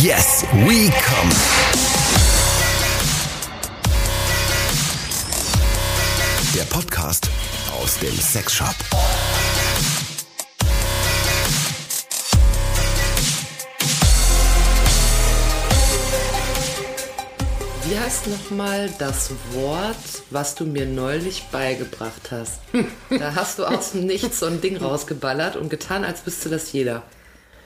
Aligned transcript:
Yes, 0.00 0.42
we 0.64 0.90
come. 0.90 1.30
Der 6.54 6.62
Podcast 6.62 7.28
aus 7.78 7.98
dem 7.98 8.14
Sexshop. 8.18 8.74
Wie 17.84 17.98
heißt 17.98 18.28
nochmal 18.28 18.88
das 18.98 19.30
Wort, 19.50 19.96
was 20.30 20.54
du 20.54 20.64
mir 20.64 20.86
neulich 20.86 21.44
beigebracht 21.52 22.30
hast? 22.30 22.60
Da 23.10 23.34
hast 23.34 23.58
du 23.58 23.66
aus 23.66 23.92
dem 23.92 24.06
Nichts 24.06 24.38
so 24.40 24.46
ein 24.46 24.62
Ding 24.62 24.78
rausgeballert 24.78 25.56
und 25.56 25.68
getan, 25.68 26.02
als 26.02 26.24
wüsste 26.24 26.48
das 26.48 26.72
jeder. 26.72 27.02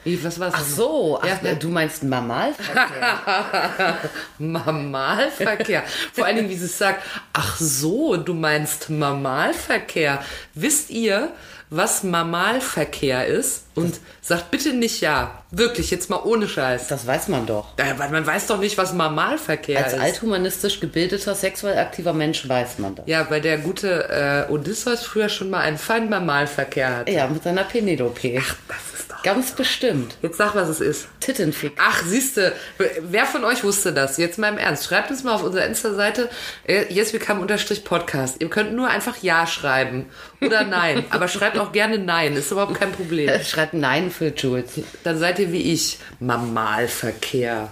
Wie, 0.07 0.23
was 0.25 0.39
war 0.41 0.51
Ach 0.55 0.63
so, 0.65 1.19
ach, 1.21 1.43
Ja. 1.43 1.55
du 1.55 1.69
meinst 1.69 2.03
Mamalverkehr. 2.05 3.99
Mamalverkehr. 4.39 5.83
Vor 6.13 6.25
allen 6.25 6.37
Dingen, 6.37 6.49
wie 6.49 6.57
sie 6.57 6.67
es 6.67 6.79
sagt. 6.79 7.03
Ach 7.33 7.57
so, 7.59 8.17
du 8.17 8.33
meinst 8.35 8.89
Mamalverkehr. 8.89 10.23
Wisst 10.55 10.91
ihr, 10.91 11.31
was 11.71 12.05
Mamalverkehr 12.05 13.27
ist? 13.27 13.65
Und 13.75 13.97
sagt 14.23 14.53
bitte 14.53 14.73
nicht 14.73 15.01
ja. 15.01 15.43
Wirklich, 15.51 15.91
jetzt 15.91 16.09
mal 16.09 16.21
ohne 16.25 16.47
Scheiß. 16.49 16.87
Das 16.87 17.07
weiß 17.07 17.27
man 17.29 17.45
doch. 17.47 17.69
Weil 17.77 18.09
Man 18.11 18.25
weiß 18.25 18.47
doch 18.47 18.59
nicht, 18.59 18.79
was 18.79 18.93
Mamalverkehr 18.95 19.83
Als 19.85 19.93
ist. 19.95 20.01
althumanistisch 20.01 20.79
gebildeter, 20.81 21.35
sexuell 21.35 21.77
aktiver 21.79 22.13
Mensch 22.13 22.49
weiß 22.49 22.79
man 22.79 22.95
das. 22.95 23.07
Ja, 23.09 23.29
weil 23.29 23.41
der 23.41 23.59
gute 23.59 24.47
äh, 24.49 24.53
Odysseus 24.53 25.03
früher 25.05 25.29
schon 25.29 25.51
mal 25.51 25.61
einen 25.61 25.79
feinen 25.79 26.09
Mamalverkehr 26.09 26.99
hatte. 26.99 27.11
Ja, 27.13 27.27
mit 27.27 27.43
seiner 27.43 27.65
Penelope. 27.65 28.35
Das 28.37 28.47
ist 28.47 28.57
doch. 28.69 28.96
Ganz 29.27 29.51
bestimmt. 29.57 30.15
Jetzt 30.23 30.37
sag, 30.39 30.55
was 30.55 30.69
es 30.69 30.81
ist. 30.81 31.09
Tittenfick. 31.19 31.73
Ach, 31.79 32.01
siehste, 32.05 32.53
wer 33.01 33.27
von 33.27 33.43
euch 33.45 33.65
wusste 33.65 33.93
das? 33.93 34.19
Jetzt 34.19 34.39
mal 34.39 34.53
im 34.53 34.57
Ernst. 34.59 34.85
Schreibt 34.85 35.11
uns 35.11 35.25
mal 35.25 35.35
auf 35.35 35.43
unserer 35.43 35.67
Insta-Seite 35.67 36.29
äh, 36.65 36.85
yeswecome-podcast. 36.95 38.37
Ihr 38.41 38.49
könnt 38.49 38.73
nur 38.75 38.87
einfach 38.89 39.17
Ja 39.23 39.49
schreiben 39.49 40.07
oder 40.41 40.63
Nein. 40.63 41.05
Aber 41.11 41.27
schreibt 41.27 41.59
auch 41.59 41.73
gerne 41.73 41.99
Nein, 41.99 42.35
ist 42.37 42.53
überhaupt 42.53 42.75
kein 42.75 42.93
Problem. 42.93 43.29
Schreibt 43.43 43.75
Nein 43.75 44.13
für 44.13 44.29
Jules. 44.29 44.71
Dann 45.03 45.19
seid 45.19 45.41
ihr 45.41 45.51
wie 45.51 45.73
ich. 45.73 45.99
Mamalverkehr. 46.21 47.69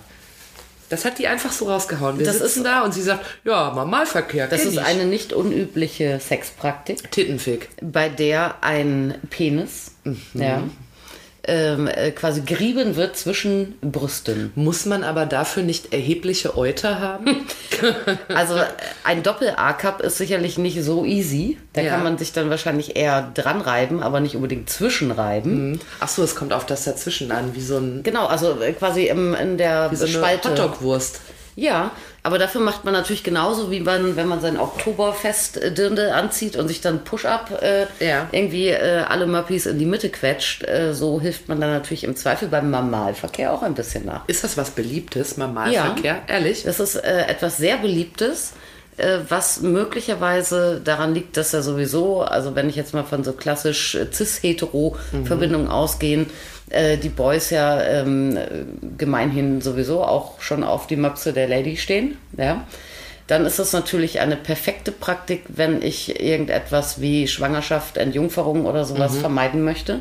Das 0.88 1.04
hat 1.04 1.18
die 1.20 1.28
einfach 1.28 1.52
so 1.52 1.66
rausgehauen. 1.70 2.18
Wir 2.18 2.26
Das 2.26 2.38
sitzen 2.40 2.58
ist- 2.58 2.66
da 2.66 2.82
und 2.82 2.92
sie 2.92 3.02
sagt, 3.02 3.24
ja, 3.44 3.70
Mamalverkehr. 3.70 4.48
Das 4.48 4.64
ist 4.64 4.72
ich. 4.74 4.80
eine 4.80 5.04
nicht 5.06 5.32
unübliche 5.32 6.18
Sexpraktik, 6.20 7.10
Tittenfick. 7.12 7.68
bei 7.80 8.08
der 8.08 8.56
ein 8.62 9.14
Penis 9.30 9.92
ja, 10.34 10.62
ähm, 11.46 11.86
äh, 11.88 12.10
quasi 12.10 12.40
gerieben 12.42 12.96
wird 12.96 13.16
zwischen 13.16 13.74
Brüsten. 13.82 14.52
Muss 14.54 14.86
man 14.86 15.04
aber 15.04 15.26
dafür 15.26 15.62
nicht 15.62 15.92
erhebliche 15.92 16.56
Euter 16.56 16.98
haben? 17.00 17.46
Also 18.28 18.54
äh, 18.54 18.64
ein 19.02 19.22
Doppel-A-Cup 19.22 20.00
ist 20.00 20.16
sicherlich 20.16 20.58
nicht 20.58 20.82
so 20.82 21.04
easy. 21.04 21.58
Da 21.72 21.82
Ja. 21.82 21.90
kann 21.90 22.02
man 22.04 22.16
sich 22.18 22.32
dann 22.32 22.48
wahrscheinlich 22.48 22.96
eher 22.96 23.30
dran 23.34 23.60
reiben, 23.60 24.02
aber 24.02 24.20
nicht 24.20 24.36
unbedingt 24.36 24.70
zwischenreiben. 24.70 25.80
Ach 26.00 26.08
so, 26.08 26.22
es 26.22 26.34
kommt 26.34 26.52
auf 26.52 26.64
das 26.66 26.84
dazwischen 26.84 27.30
an, 27.32 27.54
wie 27.54 27.60
so, 27.60 27.78
ein, 27.78 28.02
Genau, 28.02 28.26
also 28.26 28.60
äh, 28.60 28.72
quasi 28.72 29.08
im, 29.08 29.34
in 29.34 29.58
der 29.58 29.90
wie 29.90 29.96
so 29.96 30.04
eine 30.04 30.14
Spalte. 30.14 30.50
Hotdog-Wurst. 30.50 31.20
Ja, 31.56 31.90
aber 32.24 32.38
dafür 32.38 32.60
macht 32.62 32.84
man 32.84 32.94
natürlich 32.94 33.22
genauso, 33.22 33.70
wie 33.70 33.80
man, 33.80 34.16
wenn 34.16 34.26
man 34.26 34.40
sein 34.40 34.58
Oktoberfest-Dirndl 34.58 36.10
anzieht 36.10 36.56
und 36.56 36.68
sich 36.68 36.80
dann 36.80 37.04
Push-Up 37.04 37.62
äh, 37.62 37.86
Ja. 38.04 38.28
irgendwie 38.32 38.68
äh, 38.68 39.02
alle 39.08 39.26
Muppies 39.26 39.66
in 39.66 39.78
die 39.78 39.86
Mitte 39.86 40.08
quetscht. 40.08 40.64
Äh, 40.64 40.94
so 40.94 41.20
hilft 41.20 41.48
man 41.48 41.60
dann 41.60 41.70
natürlich 41.70 42.02
im 42.04 42.16
Zweifel 42.16 42.48
beim 42.48 42.70
Mamalverkehr 42.70 43.52
auch 43.52 43.62
ein 43.62 43.74
bisschen 43.74 44.06
nach. 44.06 44.22
Ist 44.26 44.42
das 44.42 44.56
was 44.56 44.70
Beliebtes, 44.70 45.36
Mamalverkehr? 45.36 46.22
Ehrlich? 46.26 46.64
Das 46.64 46.80
ist 46.80 46.96
äh, 46.96 47.26
etwas 47.26 47.58
sehr 47.58 47.76
Beliebtes, 47.76 48.54
was 49.28 49.60
möglicherweise 49.60 50.80
daran 50.82 51.14
liegt, 51.14 51.36
dass 51.36 51.52
er 51.52 51.62
sowieso, 51.62 52.22
also 52.22 52.54
wenn 52.54 52.68
ich 52.68 52.76
jetzt 52.76 52.94
mal 52.94 53.04
von 53.04 53.24
so 53.24 53.32
klassisch 53.32 53.94
äh, 53.94 54.06
cis-hetero-Verbindungen 54.12 55.68
ausgehen, 55.68 56.26
äh, 56.70 56.96
die 56.96 57.08
Boys 57.08 57.50
ja 57.50 57.82
ähm, 57.82 58.36
äh, 58.36 58.46
gemeinhin 58.96 59.60
sowieso 59.60 60.04
auch 60.04 60.40
schon 60.40 60.62
auf 60.62 60.86
die 60.86 60.96
Möpse 60.96 61.32
der 61.32 61.48
Lady 61.48 61.76
stehen, 61.76 62.16
ja. 62.36 62.64
Dann 63.26 63.46
ist 63.46 63.58
das 63.58 63.72
natürlich 63.72 64.20
eine 64.20 64.36
perfekte 64.36 64.92
Praktik, 64.92 65.44
wenn 65.48 65.80
ich 65.80 66.20
irgendetwas 66.20 67.00
wie 67.00 67.26
Schwangerschaft, 67.26 67.96
Entjungferung 67.96 68.66
oder 68.66 68.84
sowas 68.84 69.16
vermeiden 69.16 69.64
möchte. 69.64 70.00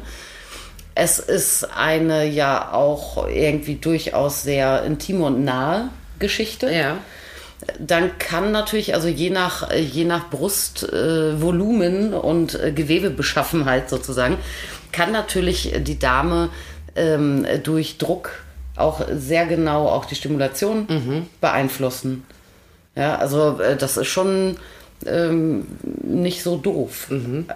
Es 0.93 1.19
ist 1.19 1.63
eine 1.73 2.25
ja 2.25 2.73
auch 2.73 3.29
irgendwie 3.29 3.75
durchaus 3.75 4.43
sehr 4.43 4.83
intime 4.83 5.23
und 5.23 5.45
nahe 5.45 5.87
Geschichte. 6.19 6.69
Ja. 6.69 6.97
Dann 7.79 8.17
kann 8.17 8.51
natürlich, 8.51 8.93
also 8.93 9.07
je 9.07 9.29
nach, 9.29 9.71
je 9.71 10.05
nach 10.05 10.29
Brustvolumen 10.29 12.13
äh, 12.13 12.15
und 12.15 12.55
äh, 12.55 12.71
Gewebebeschaffenheit 12.71 13.89
sozusagen, 13.89 14.37
kann 14.91 15.11
natürlich 15.11 15.73
die 15.79 15.99
Dame 15.99 16.49
ähm, 16.95 17.45
durch 17.63 17.97
Druck 17.97 18.31
auch 18.75 19.01
sehr 19.15 19.45
genau 19.45 19.87
auch 19.87 20.05
die 20.05 20.15
Stimulation 20.15 21.27
beeinflussen. 21.39 22.25
Ja, 22.95 23.15
also 23.15 23.59
äh, 23.59 23.75
das 23.75 23.97
ist 23.97 24.07
schon 24.07 24.57
ähm, 25.05 25.67
nicht 26.01 26.43
so 26.43 26.57
doof, 26.57 27.07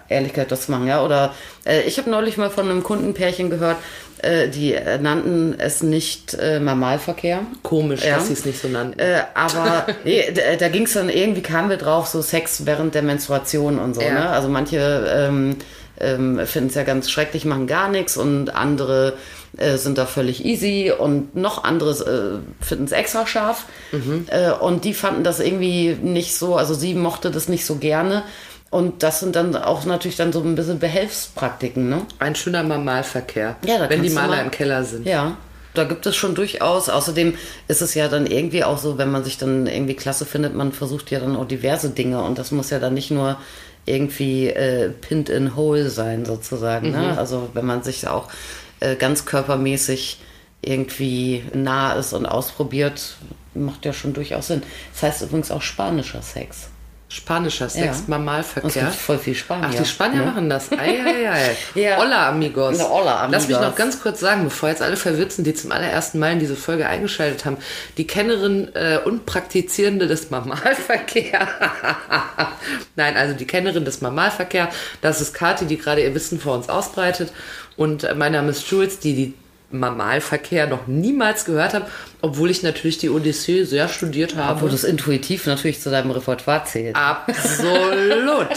ehrlich 0.08 0.32
gesagt, 0.32 0.52
das 0.52 0.66
zu 0.66 0.72
machen. 0.72 0.86
Ja? 0.86 1.04
Oder 1.04 1.34
äh, 1.64 1.82
ich 1.82 1.98
habe 1.98 2.10
neulich 2.10 2.36
mal 2.36 2.50
von 2.50 2.68
einem 2.68 2.82
Kundenpärchen 2.82 3.50
gehört, 3.50 3.76
äh, 4.22 4.48
die 4.48 4.74
äh, 4.74 4.98
nannten 4.98 5.54
es 5.58 5.82
nicht 5.82 6.34
äh, 6.34 6.60
Mamalverkehr. 6.60 7.40
Komisch, 7.62 8.04
Ja. 8.04 8.16
dass 8.16 8.26
sie 8.28 8.32
es 8.34 8.44
nicht 8.44 8.60
so 8.60 8.68
nannten. 8.68 8.98
Äh, 8.98 9.22
aber 9.34 9.86
nee, 10.04 10.24
da, 10.34 10.56
da 10.56 10.68
ging 10.68 10.84
es 10.84 10.92
dann 10.94 11.08
irgendwie, 11.08 11.42
kamen 11.42 11.70
wir 11.70 11.76
drauf, 11.76 12.06
so 12.08 12.22
Sex 12.22 12.66
während 12.66 12.94
der 12.94 13.02
Menstruation 13.02 13.78
und 13.78 13.94
so. 13.94 14.00
Ja. 14.02 14.12
Ne? 14.12 14.28
Also 14.30 14.48
manche 14.48 14.78
ähm, 15.12 15.56
ähm, 16.00 16.40
finden 16.46 16.68
es 16.68 16.74
ja 16.74 16.84
ganz 16.84 17.10
schrecklich, 17.10 17.44
machen 17.44 17.66
gar 17.66 17.88
nichts 17.88 18.16
und 18.16 18.54
andere 18.54 19.14
äh, 19.56 19.76
sind 19.76 19.98
da 19.98 20.06
völlig 20.06 20.44
easy 20.44 20.92
und 20.96 21.34
noch 21.34 21.64
andere 21.64 21.90
äh, 22.60 22.64
finden 22.64 22.84
es 22.84 22.92
extra 22.92 23.26
scharf. 23.26 23.64
Äh, 24.28 24.52
und 24.52 24.84
die 24.84 24.94
fanden 24.94 25.24
das 25.24 25.40
irgendwie 25.40 25.96
nicht 26.00 26.36
so, 26.36 26.56
also 26.56 26.74
sie 26.74 26.94
mochte 26.94 27.30
das 27.30 27.48
nicht 27.48 27.64
so 27.64 27.76
gerne. 27.76 28.22
Und 28.70 29.02
das 29.02 29.20
sind 29.20 29.34
dann 29.34 29.56
auch 29.56 29.84
natürlich 29.86 30.16
dann 30.18 30.32
so 30.32 30.40
ein 30.42 30.54
bisschen 30.54 30.78
Behelfspraktiken, 30.78 31.88
ne? 31.88 32.02
Ein 32.18 32.34
schöner 32.34 32.62
Mamalverkehr, 32.62 33.56
Ja, 33.64 33.78
da 33.78 33.88
wenn 33.88 34.02
die 34.02 34.10
Maler 34.10 34.36
mal- 34.36 34.42
im 34.44 34.50
Keller 34.50 34.84
sind. 34.84 35.06
Ja, 35.06 35.36
da 35.74 35.84
gibt 35.84 36.04
es 36.06 36.16
schon 36.16 36.34
durchaus. 36.34 36.88
Außerdem 36.90 37.34
ist 37.68 37.80
es 37.80 37.94
ja 37.94 38.08
dann 38.08 38.26
irgendwie 38.26 38.64
auch 38.64 38.76
so, 38.78 38.98
wenn 38.98 39.10
man 39.10 39.24
sich 39.24 39.38
dann 39.38 39.66
irgendwie 39.66 39.94
klasse 39.94 40.26
findet, 40.26 40.54
man 40.54 40.72
versucht 40.72 41.10
ja 41.10 41.20
dann 41.20 41.34
auch 41.36 41.46
diverse 41.46 41.90
Dinge 41.90 42.22
und 42.22 42.38
das 42.38 42.50
muss 42.50 42.68
ja 42.70 42.78
dann 42.78 42.92
nicht 42.94 43.10
nur 43.10 43.36
irgendwie 43.86 44.48
äh, 44.48 44.90
pinned 44.90 45.30
in 45.30 45.56
hole 45.56 45.88
sein 45.88 46.26
sozusagen. 46.26 46.90
Ne? 46.90 47.16
Also 47.16 47.48
wenn 47.54 47.64
man 47.64 47.82
sich 47.82 48.06
auch 48.06 48.28
äh, 48.80 48.96
ganz 48.96 49.24
körpermäßig 49.24 50.20
irgendwie 50.60 51.42
nah 51.54 51.94
ist 51.94 52.12
und 52.12 52.26
ausprobiert, 52.26 53.16
macht 53.54 53.86
ja 53.86 53.92
schon 53.94 54.12
durchaus 54.12 54.48
Sinn. 54.48 54.62
Das 54.92 55.02
heißt 55.04 55.22
übrigens 55.22 55.50
auch 55.50 55.62
spanischer 55.62 56.20
Sex. 56.20 56.68
Spanischer 57.10 57.70
Sex, 57.70 57.84
Ja. 57.84 57.90
Und 57.92 58.00
es 58.02 58.08
Mamalverkehr. 58.08 58.82
gibt 58.82 58.94
voll 58.94 59.18
viel 59.18 59.34
Spanier. 59.34 59.68
Ach, 59.70 59.74
die 59.74 59.84
Spanier 59.86 60.20
ne? 60.20 60.26
machen 60.26 60.50
das. 60.50 60.70
Ei, 60.72 60.76
ei, 61.04 61.30
ei. 61.30 61.56
Ja. 61.74 61.96
Hola, 61.96 62.28
amigos. 62.28 62.76
Na, 62.78 62.84
hola, 62.88 63.26
Lass 63.30 63.48
mich 63.48 63.56
amigos. 63.56 63.70
noch 63.70 63.76
ganz 63.76 64.02
kurz 64.02 64.20
sagen, 64.20 64.44
bevor 64.44 64.68
jetzt 64.68 64.82
alle 64.82 64.96
verwirrt 64.96 65.32
sind, 65.32 65.46
die 65.46 65.54
zum 65.54 65.72
allerersten 65.72 66.18
Mal 66.18 66.32
in 66.34 66.38
diese 66.38 66.54
Folge 66.54 66.86
eingeschaltet 66.86 67.46
haben. 67.46 67.56
Die 67.96 68.06
Kennerin 68.06 68.74
äh, 68.74 68.98
und 69.02 69.24
Praktizierende 69.24 70.06
des 70.06 70.28
Mamalverkehrs. 70.30 71.48
Nein, 72.96 73.16
also 73.16 73.34
die 73.34 73.46
Kennerin 73.46 73.86
des 73.86 74.00
Mamalverkehrs. 74.02 74.74
Das 75.00 75.20
ist 75.22 75.32
Kathi, 75.32 75.64
die 75.64 75.78
gerade 75.78 76.02
ihr 76.02 76.14
Wissen 76.14 76.38
vor 76.38 76.54
uns 76.56 76.68
ausbreitet. 76.68 77.32
Und 77.76 78.04
äh, 78.04 78.14
mein 78.14 78.32
Name 78.32 78.50
ist 78.50 78.68
Jules, 78.70 78.98
die 78.98 79.14
die 79.14 79.34
Mamalverkehr 79.70 80.66
noch 80.66 80.86
niemals 80.86 81.44
gehört 81.44 81.74
habe, 81.74 81.86
obwohl 82.22 82.50
ich 82.50 82.62
natürlich 82.62 82.96
die 82.98 83.10
Odyssee 83.10 83.64
sehr 83.64 83.88
studiert 83.88 84.34
habe. 84.34 84.54
Obwohl 84.54 84.70
das 84.70 84.82
intuitiv 84.82 85.46
natürlich 85.46 85.80
zu 85.80 85.90
deinem 85.90 86.10
Repertoire 86.10 86.64
zählt. 86.64 86.96
Absolut. 86.96 88.48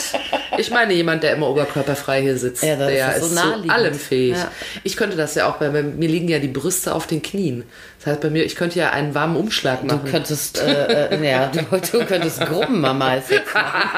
Ich 0.57 0.71
meine, 0.71 0.93
jemand, 0.93 1.23
der 1.23 1.33
immer 1.35 1.49
oberkörperfrei 1.49 2.21
hier 2.21 2.37
sitzt, 2.37 2.63
Ja, 2.63 2.75
der 2.77 3.15
ist 3.17 3.23
ist, 3.23 3.35
so 3.35 3.61
zu 3.61 3.69
allem 3.69 3.93
fähig. 3.93 4.37
Ja. 4.37 4.49
Ich 4.83 4.95
könnte 4.95 5.17
das 5.17 5.35
ja 5.35 5.47
auch, 5.49 5.57
bei 5.57 5.69
bei 5.69 5.83
mir 5.83 6.07
liegen 6.07 6.29
ja 6.29 6.39
die 6.39 6.47
Brüste 6.47 6.95
auf 6.95 7.07
den 7.07 7.21
Knien. 7.21 7.63
Das 7.99 8.07
heißt, 8.13 8.21
bei 8.21 8.29
mir, 8.29 8.45
ich 8.45 8.55
könnte 8.55 8.79
ja 8.79 8.91
einen 8.91 9.13
warmen 9.13 9.35
Umschlag 9.35 9.81
Du 9.81 9.87
machen. 9.87 10.09
könntest, 10.09 10.59
äh, 10.59 11.15
äh, 11.15 11.29
ja, 11.29 11.47
du, 11.47 11.59
du 11.91 12.05
könntest 12.05 12.39
Gruppenmamal-Sex 12.45 13.53
machen. 13.53 13.89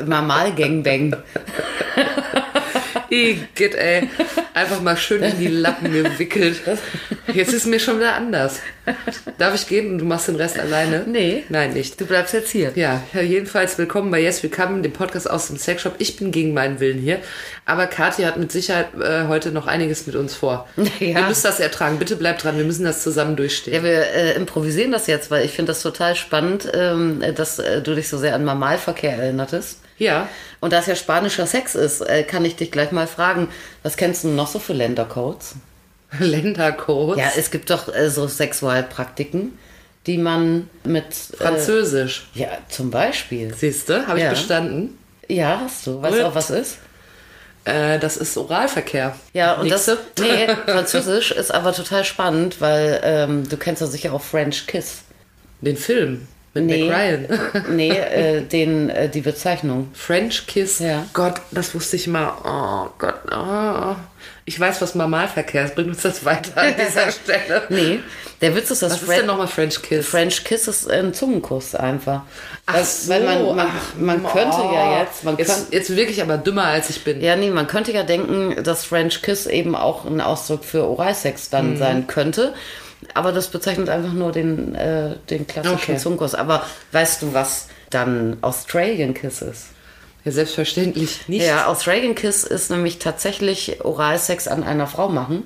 Mamal-Gangbang. 0.06 1.16
Igitt, 3.10 3.74
ey. 3.74 4.08
Einfach 4.54 4.80
mal 4.80 4.96
schön 4.96 5.22
in 5.22 5.38
die 5.38 5.48
Lappen 5.48 5.92
gewickelt. 5.92 6.60
Jetzt 7.32 7.52
ist 7.52 7.66
mir 7.66 7.80
schon 7.80 7.98
wieder 7.98 8.14
anders. 8.14 8.60
Darf 9.36 9.54
ich 9.56 9.66
gehen 9.66 9.90
und 9.90 9.98
du 9.98 10.04
machst 10.04 10.28
den 10.28 10.36
Rest 10.36 10.60
alleine? 10.60 11.04
Nee. 11.08 11.42
Nein, 11.48 11.72
nicht. 11.72 12.00
Du 12.00 12.06
bleibst 12.06 12.34
jetzt 12.34 12.50
hier. 12.50 12.70
Ja, 12.76 13.02
jedenfalls 13.12 13.78
willkommen 13.78 14.12
bei 14.12 14.20
Yes 14.20 14.44
Willkommen, 14.44 14.84
dem 14.84 14.92
Podcast 14.92 15.28
aus 15.28 15.48
dem 15.48 15.56
Sexshop. 15.56 15.96
Ich 15.98 16.18
bin 16.18 16.30
gegen 16.30 16.54
meinen 16.54 16.78
Willen 16.78 16.98
hier, 16.98 17.18
aber 17.66 17.88
Kathi 17.88 18.22
hat 18.22 18.36
mit 18.36 18.52
Sicherheit 18.52 18.88
äh, 19.00 19.26
heute 19.26 19.50
noch 19.50 19.66
einiges 19.66 20.06
mit 20.06 20.14
uns 20.14 20.34
vor. 20.34 20.68
Ja. 21.00 21.20
Ihr 21.20 21.26
müsst 21.26 21.44
das 21.44 21.58
ertragen. 21.58 21.98
Bitte 21.98 22.14
bleibt 22.14 22.44
dran, 22.44 22.58
wir 22.58 22.64
müssen 22.64 22.84
das 22.84 23.02
zusammen 23.02 23.34
durchstehen. 23.34 23.74
Ja, 23.74 23.82
wir 23.82 24.06
äh, 24.06 24.32
improvisieren 24.34 24.92
das 24.92 25.06
jetzt, 25.08 25.30
weil 25.30 25.44
ich 25.44 25.50
finde 25.50 25.72
das 25.72 25.82
total 25.82 26.14
spannend, 26.14 26.70
ähm, 26.72 27.22
dass 27.34 27.58
äh, 27.58 27.82
du 27.82 27.94
dich 27.94 28.08
so 28.08 28.18
sehr 28.18 28.34
an 28.34 28.44
Normalverkehr 28.44 29.16
erinnertest. 29.16 29.80
Ja. 30.00 30.28
Und 30.60 30.72
da 30.72 30.78
es 30.78 30.86
ja 30.86 30.96
spanischer 30.96 31.46
Sex 31.46 31.74
ist, 31.74 32.00
äh, 32.00 32.24
kann 32.24 32.44
ich 32.44 32.56
dich 32.56 32.72
gleich 32.72 32.90
mal 32.90 33.06
fragen, 33.06 33.48
was 33.82 33.96
kennst 33.96 34.24
du 34.24 34.28
noch 34.28 34.48
so 34.48 34.58
für 34.58 34.72
Ländercodes? 34.72 35.54
Ländercodes. 36.18 37.18
Ja, 37.18 37.30
es 37.36 37.50
gibt 37.50 37.70
doch 37.70 37.94
äh, 37.94 38.10
so 38.10 38.26
Sexualpraktiken, 38.26 39.58
die 40.06 40.18
man 40.18 40.68
mit... 40.84 41.14
Französisch. 41.14 42.28
Äh, 42.34 42.40
ja, 42.40 42.48
zum 42.68 42.90
Beispiel. 42.90 43.54
Siehst 43.54 43.90
du, 43.90 44.06
habe 44.06 44.18
ich 44.18 44.24
Ja. 44.24 44.30
bestanden. 44.30 44.98
Ja, 45.28 45.60
hast 45.62 45.86
du. 45.86 46.00
Weißt 46.02 46.18
du 46.18 46.26
auch, 46.26 46.34
was 46.34 46.50
ist? 46.50 46.78
Äh, 47.64 47.98
das 47.98 48.16
ist 48.16 48.38
Oralverkehr. 48.38 49.14
Ja, 49.34 49.54
und 49.54 49.70
das, 49.70 49.86
Nächste. 49.86 50.02
nee, 50.22 50.48
Französisch 50.72 51.30
ist 51.30 51.52
aber 51.52 51.74
total 51.74 52.04
spannend, 52.04 52.60
weil 52.60 53.00
ähm, 53.04 53.48
du 53.48 53.56
kennst 53.58 53.82
ja 53.82 53.86
sicher 53.86 54.14
auch 54.14 54.22
French 54.22 54.66
Kiss. 54.66 55.02
Den 55.60 55.76
Film 55.76 56.26
mit 56.54 56.64
Nee. 56.64 56.90
Ryan. 56.90 57.26
Nee, 57.70 57.90
äh, 57.90 58.40
den, 58.42 58.90
äh, 58.90 59.08
die 59.08 59.20
Bezeichnung. 59.20 59.88
French 59.94 60.46
Kiss. 60.46 60.78
Ja. 60.80 61.06
Gott, 61.12 61.34
das 61.50 61.74
wusste 61.74 61.96
ich 61.96 62.06
mal. 62.06 62.32
Oh 62.44 62.90
Gott. 62.98 63.14
Oh. 63.32 63.94
Ich 64.44 64.58
weiß, 64.58 64.80
was 64.82 64.94
Normalverkehr 64.96 65.64
ist. 65.66 65.74
Bringt 65.76 65.90
uns 65.90 66.02
das 66.02 66.24
weiter 66.24 66.60
an 66.60 66.74
dieser 66.76 67.10
Stelle. 67.12 67.62
Nee, 67.68 68.00
der 68.40 68.56
Witz 68.56 68.70
ist, 68.70 68.82
dass 68.82 68.94
Was 68.94 69.02
ist 69.02 69.08
denn 69.10 69.26
nochmal 69.26 69.46
French 69.46 69.80
Kiss? 69.82 70.06
French 70.08 70.42
Kiss 70.44 70.66
ist 70.66 70.90
ein 70.90 71.14
Zungenkuss 71.14 71.74
einfach. 71.76 72.22
Ach 72.66 72.74
Weil- 72.74 72.84
so, 72.84 73.10
weil 73.10 73.22
man, 73.24 73.56
man, 73.56 73.66
ach, 73.70 73.98
man 73.98 74.22
könnte 74.26 74.56
ja 74.72 75.00
jetzt, 75.00 75.24
man 75.24 75.36
jetzt, 75.36 75.54
könnte, 75.54 75.76
jetzt 75.76 75.94
wirklich 75.96 76.20
aber 76.22 76.36
dümmer, 76.38 76.64
als 76.64 76.90
ich 76.90 77.04
bin. 77.04 77.20
ja 77.20 77.36
nee, 77.36 77.50
man 77.50 77.66
könnte 77.68 77.92
ja 77.92 78.02
denken, 78.02 78.62
dass 78.64 78.84
French 78.84 79.22
Kiss 79.22 79.46
eben 79.46 79.76
auch 79.76 80.04
ein 80.04 80.20
Ausdruck 80.20 80.64
für 80.64 80.84
Oralsex 80.84 81.46
Mhm. 81.46 81.50
dann 81.52 81.76
sein 81.76 82.06
könnte. 82.08 82.54
Aber 83.14 83.32
das 83.32 83.48
bezeichnet 83.48 83.88
einfach 83.88 84.12
nur 84.12 84.30
den, 84.32 84.74
äh, 84.74 85.16
den 85.30 85.46
klassischen 85.46 85.74
Okay. 85.76 85.96
Zungenkuss. 85.96 86.34
Aber 86.34 86.64
weißt 86.92 87.22
du, 87.22 87.32
was 87.34 87.68
dann 87.90 88.36
Australian 88.42 89.14
Kiss 89.14 89.42
ist? 89.42 89.66
Ja, 90.24 90.32
selbstverständlich 90.32 91.28
nicht. 91.28 91.46
Ja, 91.46 91.66
Australian 91.66 92.14
Kiss 92.14 92.44
ist 92.44 92.70
nämlich 92.70 92.98
tatsächlich 92.98 93.82
Oralsex 93.84 94.48
an 94.48 94.62
einer 94.64 94.86
Frau 94.86 95.08
machen, 95.08 95.44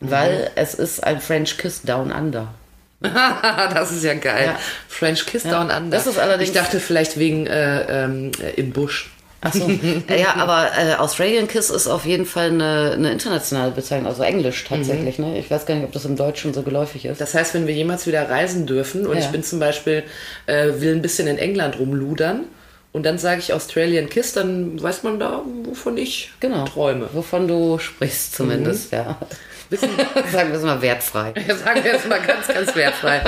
Mhm. 0.00 0.10
weil 0.10 0.50
es 0.56 0.74
ist 0.74 1.04
ein 1.04 1.20
French 1.20 1.56
Kiss 1.58 1.82
Down 1.82 2.10
Under. 2.12 2.48
das 3.00 3.92
ist 3.92 4.02
ja 4.04 4.14
geil. 4.14 4.46
Ja. 4.54 4.58
French 4.88 5.26
Kiss 5.26 5.44
Ja. 5.44 5.50
Down 5.52 5.70
Under. 5.70 5.96
Das 5.96 6.06
ist 6.06 6.18
allerdings- 6.18 6.48
ich 6.50 6.54
dachte 6.56 6.80
vielleicht 6.80 7.18
wegen 7.18 7.46
äh, 7.46 8.04
ähm, 8.04 8.32
äh, 8.42 8.50
im 8.60 8.72
Busch. 8.72 9.12
Achso. 9.40 9.70
ja, 10.08 10.36
aber 10.36 10.70
äh, 10.76 10.94
Australian 10.94 11.46
Kiss 11.46 11.70
ist 11.70 11.86
auf 11.86 12.04
jeden 12.06 12.26
Fall 12.26 12.50
eine, 12.50 12.92
eine 12.94 13.12
internationale 13.12 13.70
Bezeichnung, 13.70 14.08
also 14.08 14.22
Englisch 14.22 14.64
tatsächlich. 14.64 15.18
Ne? 15.18 15.38
Ich 15.38 15.50
weiß 15.50 15.66
gar 15.66 15.74
nicht, 15.74 15.84
ob 15.84 15.92
das 15.92 16.04
im 16.04 16.16
Deutschen 16.16 16.54
so 16.54 16.62
geläufig 16.62 17.04
ist. 17.04 17.20
Das 17.20 17.34
heißt, 17.34 17.54
wenn 17.54 17.66
wir 17.66 17.74
jemals 17.74 18.06
wieder 18.06 18.28
reisen 18.28 18.66
dürfen 18.66 19.06
und 19.06 19.16
Ja. 19.16 19.20
ich 19.20 19.28
bin 19.28 19.42
zum 19.42 19.58
Beispiel, 19.60 20.04
äh, 20.46 20.68
will 20.78 20.94
ein 20.94 21.02
bisschen 21.02 21.28
in 21.28 21.38
England 21.38 21.78
rumludern 21.78 22.44
und 22.92 23.04
dann 23.04 23.18
sage 23.18 23.40
ich 23.40 23.52
Australian 23.52 24.08
Kiss, 24.08 24.32
dann 24.32 24.82
weiß 24.82 25.02
man 25.02 25.18
da, 25.20 25.42
wovon 25.64 25.98
ich 25.98 26.32
genau. 26.40 26.64
träume. 26.64 27.08
Wovon 27.12 27.46
du 27.46 27.78
sprichst 27.78 28.34
zumindest, 28.34 28.90
ja. 28.92 29.18
Wissen, 29.68 29.90
Sagen 30.32 30.50
wir 30.50 30.58
es 30.58 30.64
mal 30.64 30.80
wertfrei. 30.80 31.34
Ja, 31.46 31.56
sagen 31.56 31.84
wir 31.84 31.92
jetzt 31.92 32.08
mal 32.08 32.20
ganz, 32.20 32.48
ganz 32.48 32.74
wertfrei. 32.74 33.20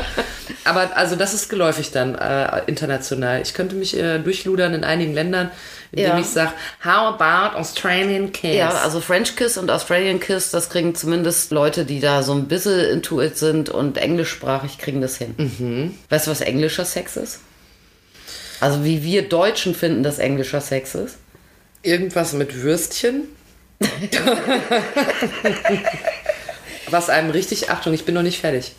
Aber 0.69 0.97
also 0.97 1.17
das 1.17 1.33
ist 1.35 1.49
geläufig 1.49 1.91
dann 1.93 2.15
äh, 2.15 2.63
international. 2.67 3.41
Ich 3.43 3.55
könnte 3.55 3.75
mich 3.75 3.97
äh, 3.97 4.19
durchludern 4.19 4.75
in 4.75 4.85
einigen 4.85 5.15
Ländern, 5.15 5.51
indem 5.93 6.11
Ja. 6.11 6.19
ich 6.19 6.27
sage, 6.27 6.53
how 6.85 7.15
about 7.19 7.57
Australian 7.57 8.33
Kiss? 8.33 8.55
Ja, 8.55 8.71
also 8.71 9.01
French 9.01 9.35
Kiss 9.37 9.57
und 9.57 9.71
Australian 9.71 10.21
Kiss, 10.21 10.51
das 10.51 10.69
kriegen 10.69 10.95
zumindest 10.95 11.51
Leute, 11.53 11.85
die 11.85 12.01
da 12.01 12.23
so 12.23 12.33
ein 12.35 12.49
bisschen 12.49 12.81
into 12.91 13.23
it 13.23 13.39
sind 13.39 13.71
und 13.71 13.97
englischsprachig 13.97 14.79
kriegen 14.79 15.01
das 15.01 15.17
hin. 15.17 15.35
Mhm. 15.39 15.95
Weißt 16.11 16.27
du, 16.27 16.31
was 16.31 16.41
englischer 16.43 16.85
Sex 16.85 17.17
ist? 17.17 17.41
Also 18.61 18.85
wie 18.85 19.03
wir 19.03 19.29
Deutschen 19.29 19.75
finden, 19.75 20.03
dass 20.03 20.19
englischer 20.19 20.61
Sex 20.61 20.95
ist? 20.95 21.17
Irgendwas 21.83 22.33
mit 22.33 22.63
Würstchen. 22.63 23.23
was 26.91 27.09
einem 27.09 27.31
richtig, 27.31 27.71
Achtung, 27.71 27.95
ich 27.95 28.05
bin 28.05 28.15
noch 28.15 28.23
nicht 28.23 28.41
fertig. 28.41 28.73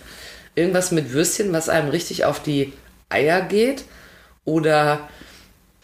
Irgendwas 0.60 0.92
mit 0.92 1.14
Würstchen, 1.14 1.54
was 1.54 1.70
einem 1.70 1.90
richtig 1.90 2.26
auf 2.26 2.44
die 2.44 2.74
Eier 3.08 3.42
geht. 3.42 3.86
Oder, 4.44 5.08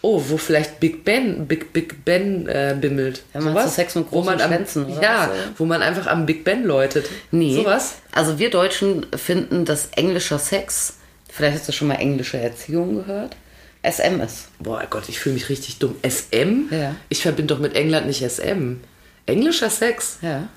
oh, 0.02 0.22
wo 0.28 0.38
vielleicht 0.38 0.80
Big 0.80 1.06
Ben, 1.06 1.48
Big, 1.48 1.72
Big 1.72 2.04
Ben 2.04 2.48
äh, 2.48 2.76
bimmelt. 2.80 3.24
Ja, 3.34 3.40
meinst 3.40 3.66
du 3.66 3.70
Sex 3.70 3.96
mit 3.96 4.06
wo 4.06 4.10
großen 4.10 4.26
man 4.26 4.42
am, 4.42 4.52
Schwänzen, 4.52 4.86
oder 4.86 5.02
Ja, 5.02 5.32
wo 5.58 5.66
man 5.66 5.82
einfach 5.82 6.08
am 6.08 6.26
Big 6.26 6.44
Ben 6.44 6.66
läutet. 6.66 7.08
Nee. 7.32 7.56
Sowas? 7.56 7.96
Also 8.12 8.38
wir 8.38 8.50
Deutschen 8.50 9.06
finden, 9.16 9.64
dass 9.64 9.88
englischer 9.96 10.40
Sex, 10.40 10.98
vielleicht 11.32 11.60
hast 11.60 11.68
du 11.70 11.72
schon 11.72 11.88
mal 11.88 11.96
englische 11.96 12.38
Erziehung 12.38 12.96
gehört, 12.96 13.36
SM 13.84 14.20
ist. 14.20 14.48
Boah 14.60 14.84
Gott, 14.90 15.08
ich 15.08 15.20
fühle 15.20 15.36
mich 15.36 15.48
richtig 15.48 15.80
dumm. 15.80 15.96
SM? 16.04 16.74
Ja. 16.74 16.96
Ich 17.08 17.22
verbinde 17.22 17.54
doch 17.54 17.62
mit 17.62 17.76
England 17.76 18.08
nicht 18.08 18.30
SM. 18.30 18.78
Englischer 19.26 19.70
Sex? 19.70 20.18
Ja. 20.22 20.50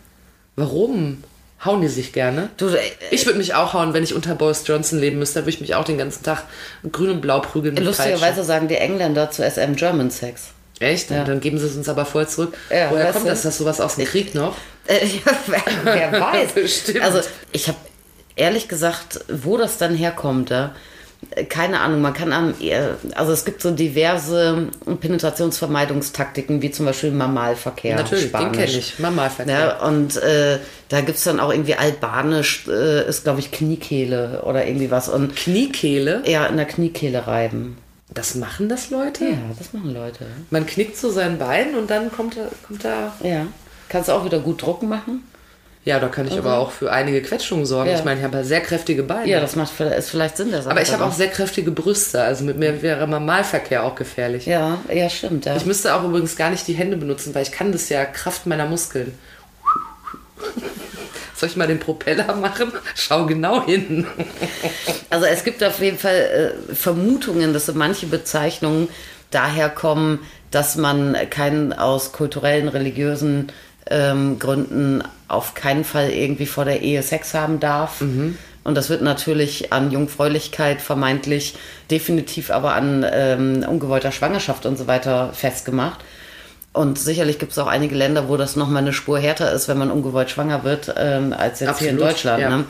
Warum? 0.56 1.22
Hauen 1.64 1.80
die 1.80 1.88
sich 1.88 2.12
gerne? 2.12 2.50
Du, 2.56 2.68
äh, 2.68 2.78
Ich 3.10 3.26
würde 3.26 3.38
mich 3.38 3.54
auch 3.54 3.72
hauen, 3.74 3.92
wenn 3.94 4.04
ich 4.04 4.14
unter 4.14 4.34
Boris 4.34 4.62
Johnson 4.66 4.98
leben 5.00 5.18
müsste. 5.18 5.40
Da 5.40 5.42
würde 5.44 5.50
ich 5.50 5.60
mich 5.60 5.74
auch 5.74 5.84
den 5.84 5.98
ganzen 5.98 6.22
Tag 6.22 6.44
grün 6.92 7.10
und 7.10 7.20
blau 7.20 7.40
prügeln. 7.40 7.76
lustigerweise 7.76 8.44
sagen 8.44 8.68
die 8.68 8.76
Engländer 8.76 9.30
zu 9.30 9.42
SM 9.48 9.74
German 9.74 10.10
Sex. 10.10 10.50
Echt? 10.80 11.10
Ja. 11.10 11.24
Dann 11.24 11.40
geben 11.40 11.58
sie 11.58 11.66
es 11.66 11.74
uns 11.76 11.88
aber 11.88 12.04
voll 12.06 12.28
zurück. 12.28 12.56
Ja, 12.70 12.90
Woher 12.90 13.12
kommt 13.12 13.24
du? 13.24 13.30
das? 13.30 13.38
Ist 13.38 13.44
das 13.46 13.58
sowas 13.58 13.80
aus 13.80 13.96
dem 13.96 14.04
Krieg 14.06 14.34
noch? 14.34 14.56
Äh, 14.88 15.04
ja, 15.04 15.20
wer, 15.48 15.62
wer 15.84 16.12
weiß. 16.20 16.52
Bestimmt. 16.52 17.02
Also 17.02 17.20
ich 17.52 17.68
habe 17.68 17.76
ehrlich 18.36 18.68
gesagt, 18.68 19.20
wo 19.28 19.58
das 19.58 19.76
dann 19.76 19.94
herkommt, 19.94 20.48
ja, 20.48 20.74
keine 21.48 21.80
Ahnung. 21.80 22.00
Man 22.00 22.14
kann 22.14 22.32
am, 22.32 22.54
eher- 22.60 22.96
also 23.14 23.32
es 23.32 23.44
gibt 23.44 23.60
so 23.62 23.70
diverse 23.70 24.68
Penetrationsvermeidungstaktiken, 25.00 26.62
wie 26.62 26.70
zum 26.70 26.86
Beispiel 26.86 27.10
Mamalverkehr. 27.10 27.96
Natürlich, 27.96 28.24
den 28.24 28.30
Spanisch. 28.30 28.56
kenne 28.56 28.78
ich. 28.78 28.98
Mamalverkehr. 28.98 29.58
Ja, 29.58 29.86
und 29.86 30.16
äh, 30.16 30.58
da 30.88 31.00
gibt 31.00 31.18
es 31.18 31.24
dann 31.24 31.40
auch 31.40 31.50
irgendwie 31.52 31.74
Albanisch, 31.74 32.66
äh, 32.68 33.08
ist 33.08 33.24
glaube 33.24 33.40
ich 33.40 33.50
Kniekehle 33.50 34.42
oder 34.44 34.66
irgendwie 34.66 34.90
was. 34.90 35.08
Und 35.08 35.34
Kniekehle? 35.36 36.22
ja, 36.26 36.46
in 36.46 36.56
der 36.56 36.66
Kniekehle 36.66 37.26
reiben. 37.26 37.76
Das 38.14 38.34
machen 38.34 38.68
das 38.68 38.90
Leute? 38.90 39.24
Ja, 39.26 39.36
das 39.58 39.72
machen 39.74 39.92
Leute. 39.92 40.24
Man 40.50 40.66
knickt 40.66 40.96
so 40.96 41.10
sein 41.10 41.38
Bein 41.38 41.74
und 41.74 41.90
dann 41.90 42.10
kommt 42.10 42.36
kommt 42.66 42.84
da. 42.84 43.14
Ja. 43.22 43.46
Kannst 43.90 44.08
du 44.08 44.12
auch 44.12 44.24
wieder 44.24 44.38
gut 44.38 44.62
Drucken 44.62 44.88
machen? 44.88 45.24
Ja, 45.84 45.98
da 46.00 46.08
kann 46.08 46.26
ich 46.26 46.36
aber 46.36 46.58
auch 46.58 46.70
für 46.70 46.92
einige 46.92 47.22
Quetschungen 47.22 47.64
sorgen. 47.64 47.88
Ja. 47.90 47.96
Ich 47.98 48.04
meine, 48.04 48.20
ich 48.20 48.24
habe 48.26 48.44
sehr 48.44 48.60
kräftige 48.60 49.02
Beine. 49.04 49.26
Ja, 49.28 49.40
das 49.40 49.56
macht 49.56 49.72
vielleicht- 49.74 49.96
ist 49.98 50.10
vielleicht 50.10 50.36
Sinn 50.36 50.50
der 50.50 50.60
Sache. 50.62 50.72
aber 50.72 50.82
ich 50.82 50.92
habe 50.92 51.04
auch 51.04 51.12
sehr 51.12 51.28
kräftige 51.28 51.70
Brüste. 51.70 52.20
Also 52.22 52.44
mit 52.44 52.58
mir 52.58 52.82
wäre 52.82 53.06
Mamalverkehr 53.06 53.84
auch 53.84 53.94
gefährlich. 53.94 54.44
Ja, 54.44 54.78
ja, 54.92 55.08
stimmt. 55.08 55.46
Ja. 55.46 55.56
Ich 55.56 55.64
müsste 55.64 55.94
auch 55.94 56.04
übrigens 56.04 56.36
gar 56.36 56.50
nicht 56.50 56.66
die 56.68 56.74
Hände 56.74 56.96
benutzen, 56.98 57.34
weil 57.34 57.42
ich 57.42 57.52
kann 57.52 57.72
das 57.72 57.88
ja 57.88 58.04
Kraft 58.04 58.44
meiner 58.46 58.66
Muskeln. 58.66 59.16
Soll 61.36 61.48
ich 61.48 61.56
mal 61.56 61.68
den 61.68 61.78
Propeller 61.78 62.34
machen? 62.34 62.72
Schau 62.94 63.26
genau 63.26 63.64
hin. 63.64 64.06
Also 65.10 65.24
es 65.24 65.42
gibt 65.42 65.64
auf 65.64 65.80
jeden 65.80 65.96
Fall 65.98 66.52
äh, 66.70 66.74
Vermutungen, 66.74 67.54
dass 67.54 67.64
so 67.64 67.72
manche 67.72 68.04
Bezeichnungen 68.06 68.88
daher 69.30 69.70
kommen, 69.70 70.18
dass 70.50 70.76
man 70.76 71.16
keinen 71.30 71.72
aus 71.72 72.12
kulturellen, 72.12 72.68
religiösen 72.68 73.50
ähm, 73.88 74.38
Gründen 74.38 75.02
auf 75.28 75.54
keinen 75.54 75.84
Fall 75.84 76.10
irgendwie 76.10 76.46
vor 76.46 76.64
der 76.64 76.82
Ehe 76.82 77.02
Sex 77.02 77.34
haben 77.34 77.60
darf. 77.60 78.00
Und 78.64 78.74
das 78.74 78.90
wird 78.90 79.02
natürlich 79.02 79.72
an 79.72 79.90
Jungfräulichkeit 79.90 80.82
vermeintlich, 80.82 81.54
definitiv 81.90 82.50
aber 82.50 82.74
an 82.74 83.04
ähm, 83.10 83.64
ungewollter 83.66 84.12
Schwangerschaft 84.12 84.66
und 84.66 84.76
so 84.76 84.86
weiter 84.86 85.32
festgemacht. 85.32 86.00
Und 86.72 86.98
sicherlich 86.98 87.38
gibt 87.38 87.52
es 87.52 87.58
auch 87.58 87.66
einige 87.66 87.94
Länder, 87.94 88.28
wo 88.28 88.36
das 88.36 88.56
nochmal 88.56 88.82
eine 88.82 88.92
Spur 88.92 89.18
härter 89.18 89.52
ist, 89.52 89.68
wenn 89.68 89.78
man 89.78 89.90
ungewollt 89.90 90.30
schwanger 90.30 90.64
wird, 90.64 90.94
ähm, 90.98 91.32
als 91.32 91.60
jetzt 91.60 91.78
hier 91.78 91.88
in 91.88 91.94
Absolut, 91.94 92.12
Deutschland. 92.12 92.42
ja. 92.42 92.50
Ne? 92.50 92.64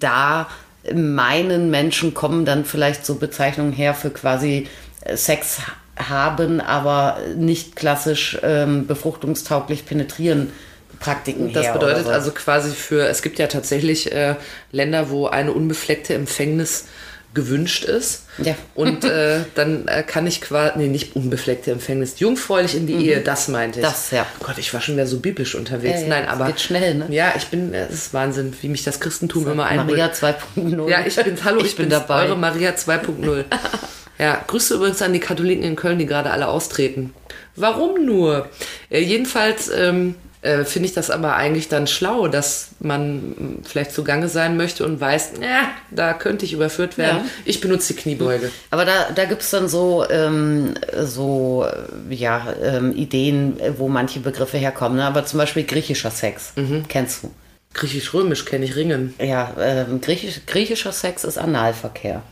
Da 0.00 0.48
meinen 0.94 1.70
Menschen 1.70 2.14
kommen 2.14 2.44
dann 2.44 2.64
vielleicht 2.64 3.06
so 3.06 3.16
Bezeichnungen 3.16 3.72
her 3.72 3.94
für 3.94 4.10
quasi 4.10 4.68
äh, 5.02 5.16
Sex 5.16 5.58
haben, 5.96 6.60
aber 6.60 7.18
nicht 7.36 7.76
klassisch 7.76 8.38
ähm, 8.42 8.86
befruchtungstauglich 8.86 9.86
penetrieren 9.86 10.52
Praktiken 11.00 11.52
Das 11.52 11.66
her. 11.66 11.72
bedeutet 11.74 12.06
also 12.06 12.30
quasi 12.30 12.70
für, 12.70 13.06
es 13.08 13.22
gibt 13.22 13.38
ja 13.38 13.46
tatsächlich 13.46 14.12
äh, 14.12 14.36
Länder, 14.72 15.10
wo 15.10 15.26
eine 15.26 15.52
unbefleckte 15.52 16.14
Empfängnis 16.14 16.86
gewünscht 17.34 17.84
ist. 17.84 18.26
Ja. 18.38 18.54
Und 18.74 19.04
äh, 19.04 19.40
dann 19.54 19.86
äh, 19.88 20.02
kann 20.02 20.26
ich 20.26 20.40
quasi, 20.40 20.78
nee, 20.78 20.86
nicht 20.88 21.16
unbefleckte 21.16 21.72
Empfängnis, 21.72 22.18
jungfräulich 22.20 22.74
in 22.74 22.86
die 22.86 22.94
Ehe, 22.94 23.20
das 23.20 23.48
meinte 23.48 23.80
ich. 23.80 23.84
Mhm. 23.84 23.90
Das, 23.90 24.10
ja. 24.12 24.26
Gott, 24.40 24.58
ich 24.58 24.72
war 24.72 24.80
schon 24.80 24.94
wieder 24.94 25.06
so 25.06 25.18
biblisch 25.18 25.54
unterwegs. 25.54 25.96
Ja, 25.96 26.02
ja, 26.02 26.08
Nein, 26.08 26.24
das 26.24 26.32
aber. 26.34 26.46
geht 26.46 26.60
schnell, 26.60 26.94
ne? 26.94 27.06
Ja, 27.10 27.34
ich 27.36 27.46
bin, 27.48 27.74
es 27.74 27.90
ist 27.92 28.14
Wahnsinn, 28.14 28.54
wie 28.62 28.68
mich 28.68 28.84
das 28.84 29.00
Christentum 29.00 29.50
immer 29.50 29.66
einholt. 29.66 29.90
Maria 29.90 30.06
2.0. 30.06 30.88
Ja, 30.88 31.04
ich 31.04 31.16
bin, 31.16 31.44
hallo, 31.44 31.58
ich, 31.60 31.66
ich 31.66 31.76
bin 31.76 31.90
dabei. 31.90 32.24
Eure 32.26 32.36
Maria 32.36 32.70
2.0. 32.70 33.44
ja, 34.18 34.40
Grüße 34.46 34.74
übrigens 34.74 35.02
an 35.02 35.12
die 35.12 35.20
Katholiken 35.20 35.64
in 35.64 35.76
Köln, 35.76 35.98
die 35.98 36.06
gerade 36.06 36.30
alle 36.30 36.48
austreten. 36.48 37.12
Warum 37.56 38.04
nur? 38.04 38.48
Äh, 38.90 39.00
jedenfalls 39.00 39.68
ähm, 39.68 40.14
äh, 40.44 40.64
finde 40.64 40.88
ich 40.88 40.94
das 40.94 41.10
aber 41.10 41.36
eigentlich 41.36 41.68
dann 41.68 41.86
schlau, 41.86 42.28
dass 42.28 42.68
man 42.78 43.30
mh, 43.30 43.34
vielleicht 43.64 43.92
zugange 43.92 44.28
sein 44.28 44.56
möchte 44.56 44.84
und 44.84 45.00
weiß, 45.00 45.32
ja, 45.40 45.70
da 45.90 46.12
könnte 46.12 46.44
ich 46.44 46.52
überführt 46.52 46.98
werden. 46.98 47.18
Ja. 47.24 47.30
Ich 47.44 47.60
benutze 47.60 47.94
die 47.94 48.00
Kniebeuge. 48.00 48.50
Aber 48.70 48.84
da, 48.84 49.10
da 49.14 49.24
gibt 49.24 49.42
es 49.42 49.50
dann 49.50 49.68
so, 49.68 50.04
ähm, 50.10 50.74
so 51.02 51.66
äh, 51.66 52.14
ja, 52.14 52.54
ähm, 52.62 52.94
Ideen, 52.94 53.58
äh, 53.58 53.78
wo 53.78 53.88
manche 53.88 54.20
Begriffe 54.20 54.58
herkommen. 54.58 54.98
Ne? 54.98 55.04
Aber 55.04 55.24
zum 55.24 55.38
Beispiel 55.38 55.64
griechischer 55.64 56.10
Sex. 56.10 56.52
Mhm. 56.56 56.84
Kennst 56.88 57.22
du? 57.22 57.30
Griechisch-Römisch 57.72 58.44
kenne 58.44 58.66
ich 58.66 58.76
Ringen. 58.76 59.14
Ja, 59.18 59.52
ähm, 59.58 60.00
griechisch, 60.00 60.42
griechischer 60.46 60.92
Sex 60.92 61.24
ist 61.24 61.38
Analverkehr. 61.38 62.22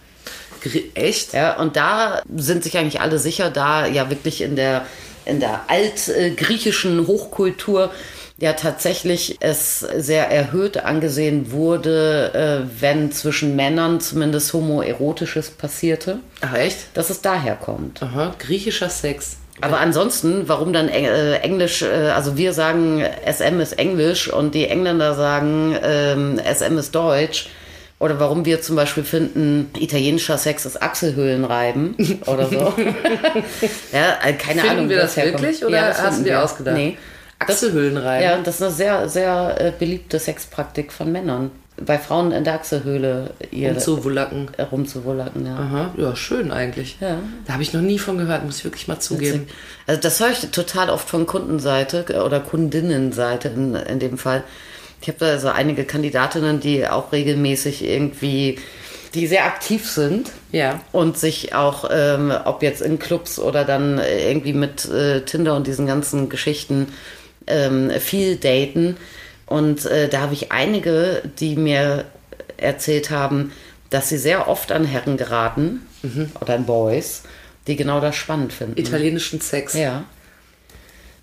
Grie 0.61 0.91
Echt? 0.95 1.33
Ja, 1.33 1.57
und 1.57 1.77
da 1.77 2.23
sind 2.37 2.63
sich 2.63 2.79
eigentlich 2.79 3.01
alle 3.01 3.19
sicher, 3.19 3.51
da 3.51 3.87
ja 3.87 4.11
wirklich 4.11 4.43
in 4.43 4.55
der, 4.55 4.87
in 5.25 5.41
der 5.41 5.63
altgriechischen 5.69 7.07
Hochkultur 7.07 7.91
ja 8.39 8.55
tatsächlich 8.55 9.37
es 9.41 9.81
sehr 9.81 10.29
erhöht 10.29 10.79
angesehen 10.79 11.53
wurde, 11.53 12.67
äh, 12.69 12.81
wenn 12.81 13.13
zwischen 13.13 13.55
Männern 13.55 14.01
zumindest 14.01 14.53
homoerotisches 14.53 15.51
passierte, 15.51 16.19
Ach, 16.41 16.55
echt? 16.55 16.79
dass 16.95 17.11
es 17.11 17.21
daher 17.21 17.55
kommt. 17.55 18.03
Aha, 18.03 18.35
griechischer 18.39 18.89
Sex. 18.89 19.37
Aber 19.61 19.79
ansonsten, 19.79 20.49
warum 20.49 20.73
dann 20.73 20.89
äh, 20.89 21.37
Englisch, 21.37 21.83
äh, 21.83 21.87
also 21.87 22.37
wir 22.37 22.53
sagen 22.53 23.05
SM 23.27 23.61
ist 23.61 23.79
Englisch 23.79 24.29
und 24.33 24.55
die 24.57 24.67
Engländer 24.67 25.15
sagen 25.15 25.77
ähm, 25.81 26.41
SM 26.41 26.79
ist 26.79 26.95
Deutsch. 26.95 27.49
Oder 28.03 28.19
warum 28.19 28.45
wir 28.45 28.61
zum 28.61 28.75
Beispiel 28.75 29.05
finden, 29.05 29.71
italienischer 29.79 30.37
Sex 30.37 30.67
ist 30.67 30.83
Achselhöhlenreiben 30.83 31.95
oder 32.27 32.49
so. 32.49 32.57
ja, 33.93 34.19
äh, 34.25 34.33
keine 34.33 34.61
Finden 34.61 34.69
Ahnung. 34.77 34.89
wir 34.89 34.97
das 34.97 35.17
herkommt. 35.17 35.41
wirklich 35.41 35.65
oder 35.65 35.83
das 35.87 36.03
hast 36.03 36.19
du 36.19 36.25
dir 36.25 36.43
ausgedacht? 36.43 36.77
Nee. 36.77 36.97
Achselhöhlenreiben. 37.39 38.25
Ja, 38.29 38.39
das 38.43 38.57
ist 38.57 38.63
eine 38.63 38.71
sehr, 38.73 39.09
sehr 39.09 39.55
äh, 39.61 39.73
beliebte 39.79 40.19
Sexpraktik 40.19 40.93
von 40.93 41.13
Männern. 41.13 41.53
Bei 41.81 41.97
Frauen 41.97 42.33
in 42.33 42.43
der 42.43 42.55
Achselhöhle 42.55 43.31
ihr 43.53 43.71
Um 43.71 43.79
zu 43.79 44.03
wulacken. 44.05 44.49
äh, 44.57 44.63
rumzuwulacken, 44.63 45.47
ja. 45.47 45.55
Aha, 45.57 45.95
ja, 45.97 46.17
schön 46.17 46.51
eigentlich. 46.51 46.97
Ja. 47.01 47.21
Da 47.47 47.53
habe 47.53 47.63
ich 47.63 47.73
noch 47.73 47.83
nie 47.83 48.01
von 48.01 48.19
gehört, 48.19 48.45
muss 48.45 48.59
ich 48.59 48.65
wirklich 48.65 48.89
mal 48.89 48.99
zugeben. 48.99 49.47
Also 49.87 50.01
das 50.01 50.19
höre 50.19 50.31
ich 50.31 50.41
total 50.51 50.91
oft 50.91 51.09
von 51.09 51.25
Kundenseite 51.27 52.05
oder 52.25 52.41
Kundinnenseite 52.41 53.49
in, 53.49 53.77
in 53.77 54.01
dem 54.01 54.19
Fall. 54.19 54.43
Ich 55.03 55.09
habe 55.09 55.19
da 55.19 55.39
so 55.39 55.49
einige 55.49 55.85
Kandidatinnen, 55.85 56.61
die 56.61 56.87
auch 56.89 57.13
regelmäßig 57.13 57.85
irgendwie, 57.85 58.59
die 59.15 59.27
sehr 59.27 59.45
aktiv 59.45 59.89
sind 59.91 60.31
Ja. 60.53 60.81
und 60.93 61.19
sich 61.19 61.55
auch, 61.55 61.91
ähm, 61.93 62.33
ob 62.45 62.63
jetzt 62.63 62.81
in 62.81 62.99
Clubs 62.99 63.39
oder 63.39 63.65
dann 63.65 63.99
irgendwie 63.99 64.53
mit 64.55 64.85
äh, 64.87 65.23
Tinder 65.23 65.57
und 65.57 65.67
diesen 65.67 65.87
ganzen 65.87 66.29
Geschichten 66.29 66.87
ähm, 67.49 67.91
viel 67.99 68.37
daten. 68.37 68.97
Und 69.47 69.85
äh, 69.87 70.09
da 70.09 70.21
habe 70.21 70.35
ich 70.35 70.53
einige, 70.53 71.23
die 71.41 71.57
mir 71.57 72.05
erzählt 72.57 73.11
haben, 73.11 73.53
dass 73.91 74.09
sie 74.09 74.17
sehr 74.19 74.49
oft 74.49 74.73
an 74.73 74.85
Herren 74.85 75.17
geraten 75.19 75.85
oder 76.41 76.55
an 76.55 76.65
Boys, 76.65 77.23
die 77.67 77.77
genau 77.77 78.01
das 78.01 78.17
spannend 78.17 78.53
finden. 78.53 78.81
Italienischen 78.81 79.41
Sex. 79.41 79.75
Ja. 79.75 80.05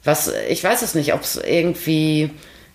Was, 0.03 0.31
ich 0.49 0.63
weiß 0.63 0.81
es 0.83 0.95
nicht, 0.95 1.13
ob 1.13 1.21
es 1.23 1.35
irgendwie 1.37 2.29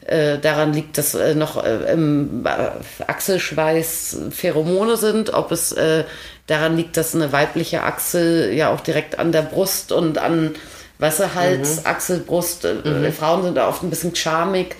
äh, 0.06 0.38
daran 0.38 0.72
liegt, 0.72 0.98
dass 0.98 1.14
äh, 1.14 1.34
noch 1.34 1.62
äh, 1.62 1.92
im 1.92 2.44
äh, 2.46 3.04
Achselschweiß 3.06 4.18
Pheromone 4.30 4.96
sind, 4.96 5.32
ob 5.32 5.50
es 5.52 5.72
äh, 5.72 6.04
daran 6.46 6.76
liegt, 6.76 6.96
dass 6.96 7.14
eine 7.14 7.32
weibliche 7.32 7.82
Achsel 7.82 8.52
ja 8.52 8.72
auch 8.72 8.80
direkt 8.80 9.18
an 9.18 9.32
der 9.32 9.42
Brust 9.42 9.92
und 9.92 10.18
an 10.18 10.54
weißt 10.98 11.20
du, 11.20 11.34
Hals, 11.34 11.86
Achsel, 11.86 12.20
Brust, 12.20 12.64
äh, 12.64 13.10
Frauen 13.10 13.42
sind 13.42 13.56
da 13.56 13.68
oft 13.68 13.82
ein 13.82 13.90
bisschen 13.90 14.14
charmig, 14.14 14.76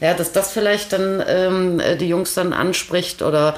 ja, 0.00 0.14
dass 0.14 0.32
das 0.32 0.52
vielleicht 0.52 0.92
dann 0.92 1.22
ähm, 1.26 1.80
äh, 1.80 1.96
die 1.96 2.08
Jungs 2.08 2.34
dann 2.34 2.52
anspricht 2.52 3.20
oder 3.20 3.56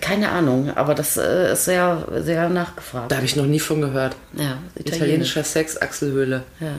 keine 0.00 0.30
Ahnung, 0.30 0.72
aber 0.74 0.94
das 0.94 1.16
äh, 1.16 1.52
ist 1.52 1.64
sehr, 1.66 2.06
sehr 2.20 2.48
nachgefragt. 2.48 3.10
Da 3.10 3.16
habe 3.16 3.26
ich 3.26 3.36
noch 3.36 3.46
nie 3.46 3.60
von 3.60 3.80
gehört. 3.80 4.16
Ja, 4.34 4.58
Italienischer 4.74 5.44
Sex, 5.44 5.80
Achselhöhle. 5.80 6.44
Ja. 6.60 6.72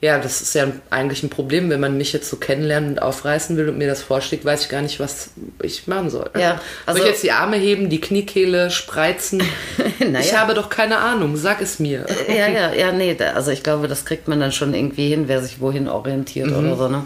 Ja, 0.00 0.18
das 0.18 0.40
ist 0.40 0.54
ja 0.54 0.66
eigentlich 0.90 1.22
ein 1.22 1.30
Problem, 1.30 1.68
wenn 1.70 1.80
man 1.80 1.96
mich 1.98 2.12
jetzt 2.12 2.28
so 2.30 2.36
kennenlernen 2.36 2.90
und 2.90 3.02
aufreißen 3.02 3.56
will 3.56 3.68
und 3.68 3.78
mir 3.78 3.86
das 3.88 4.02
vorschlägt, 4.02 4.44
weiß 4.44 4.62
ich 4.62 4.68
gar 4.68 4.82
nicht, 4.82 4.98
was 5.00 5.30
ich 5.62 5.86
machen 5.86 6.10
soll. 6.10 6.30
Ja, 6.38 6.60
also- 6.86 6.98
soll 6.98 7.06
ich 7.08 7.12
jetzt 7.14 7.22
die 7.22 7.32
Arme 7.32 7.56
heben, 7.56 7.88
die 7.90 8.00
Kniekehle 8.00 8.70
spreizen? 8.70 9.42
Naja. 9.98 10.20
Ich 10.20 10.36
habe 10.36 10.52
doch 10.54 10.68
keine 10.68 10.98
Ahnung, 10.98 11.36
sag 11.36 11.60
es 11.62 11.78
mir. 11.78 12.04
ja, 12.28 12.48
ja, 12.48 12.72
ja, 12.74 12.92
nee, 12.92 13.16
also 13.34 13.50
ich 13.50 13.62
glaube, 13.62 13.88
das 13.88 14.04
kriegt 14.04 14.28
man 14.28 14.38
dann 14.40 14.52
schon 14.52 14.74
irgendwie 14.74 15.08
hin, 15.08 15.24
wer 15.26 15.42
sich 15.42 15.60
wohin 15.60 15.88
orientiert 15.88 16.48
Mhm. 16.48 16.56
oder 16.58 16.76
so, 16.76 16.88
ne? 16.88 17.04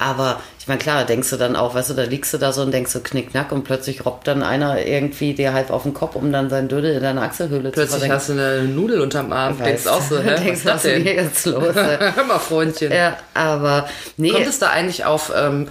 Aber 0.00 0.40
ich 0.58 0.66
meine, 0.66 0.78
klar, 0.78 1.04
denkst 1.04 1.28
du 1.28 1.36
dann 1.36 1.56
auch, 1.56 1.74
weißt 1.74 1.90
du, 1.90 1.94
da 1.94 2.04
liegst 2.04 2.32
du 2.32 2.38
da 2.38 2.54
so 2.54 2.62
und 2.62 2.72
denkst 2.72 2.90
so 2.90 3.00
knickknack 3.00 3.52
und 3.52 3.64
plötzlich 3.64 4.06
robbt 4.06 4.26
dann 4.26 4.42
einer 4.42 4.86
irgendwie 4.86 5.34
dir 5.34 5.52
halb 5.52 5.70
auf 5.70 5.82
den 5.82 5.92
Kopf, 5.92 6.16
um 6.16 6.32
dann 6.32 6.48
sein 6.48 6.68
Dödel 6.68 6.94
in 6.94 7.02
deine 7.02 7.20
Achselhöhle 7.20 7.70
Plötzlich 7.70 8.00
zu 8.00 8.08
versenken. 8.08 8.16
hast 8.16 8.28
du 8.30 8.32
eine 8.32 8.62
Nudel 8.64 9.02
unterm 9.02 9.30
Arm, 9.30 9.58
denkst 9.62 9.86
auch 9.86 10.00
so, 10.00 10.18
hä? 10.18 10.36
denkst, 10.42 10.64
was 10.64 10.76
was 10.76 10.84
ist 10.86 10.94
denn? 10.94 11.04
jetzt 11.04 11.44
los? 11.44 11.74
Hör 11.74 12.24
mal, 12.26 12.38
Freundchen. 12.38 12.90
ja, 12.90 13.18
aber 13.34 13.90
nee, 14.16 14.30
Kommt 14.30 14.46
es 14.46 14.58
da 14.58 14.70
eigentlich 14.70 15.04
auf, 15.04 15.32
ähm, 15.36 15.68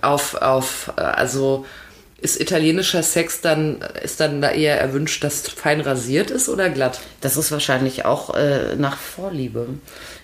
auf, 0.00 0.36
auf, 0.36 0.92
äh, 0.96 1.00
also 1.00 1.66
ist 2.20 2.40
italienischer 2.40 3.02
Sex 3.02 3.40
dann, 3.40 3.78
ist 4.00 4.20
dann 4.20 4.40
da 4.40 4.50
eher 4.50 4.80
erwünscht, 4.80 5.24
dass 5.24 5.42
fein 5.48 5.80
rasiert 5.80 6.30
ist 6.30 6.48
oder 6.48 6.70
glatt? 6.70 7.00
das 7.20 7.36
ist 7.36 7.50
wahrscheinlich 7.50 8.04
auch 8.04 8.34
äh, 8.36 8.76
nach 8.76 8.96
Vorliebe. 8.96 9.66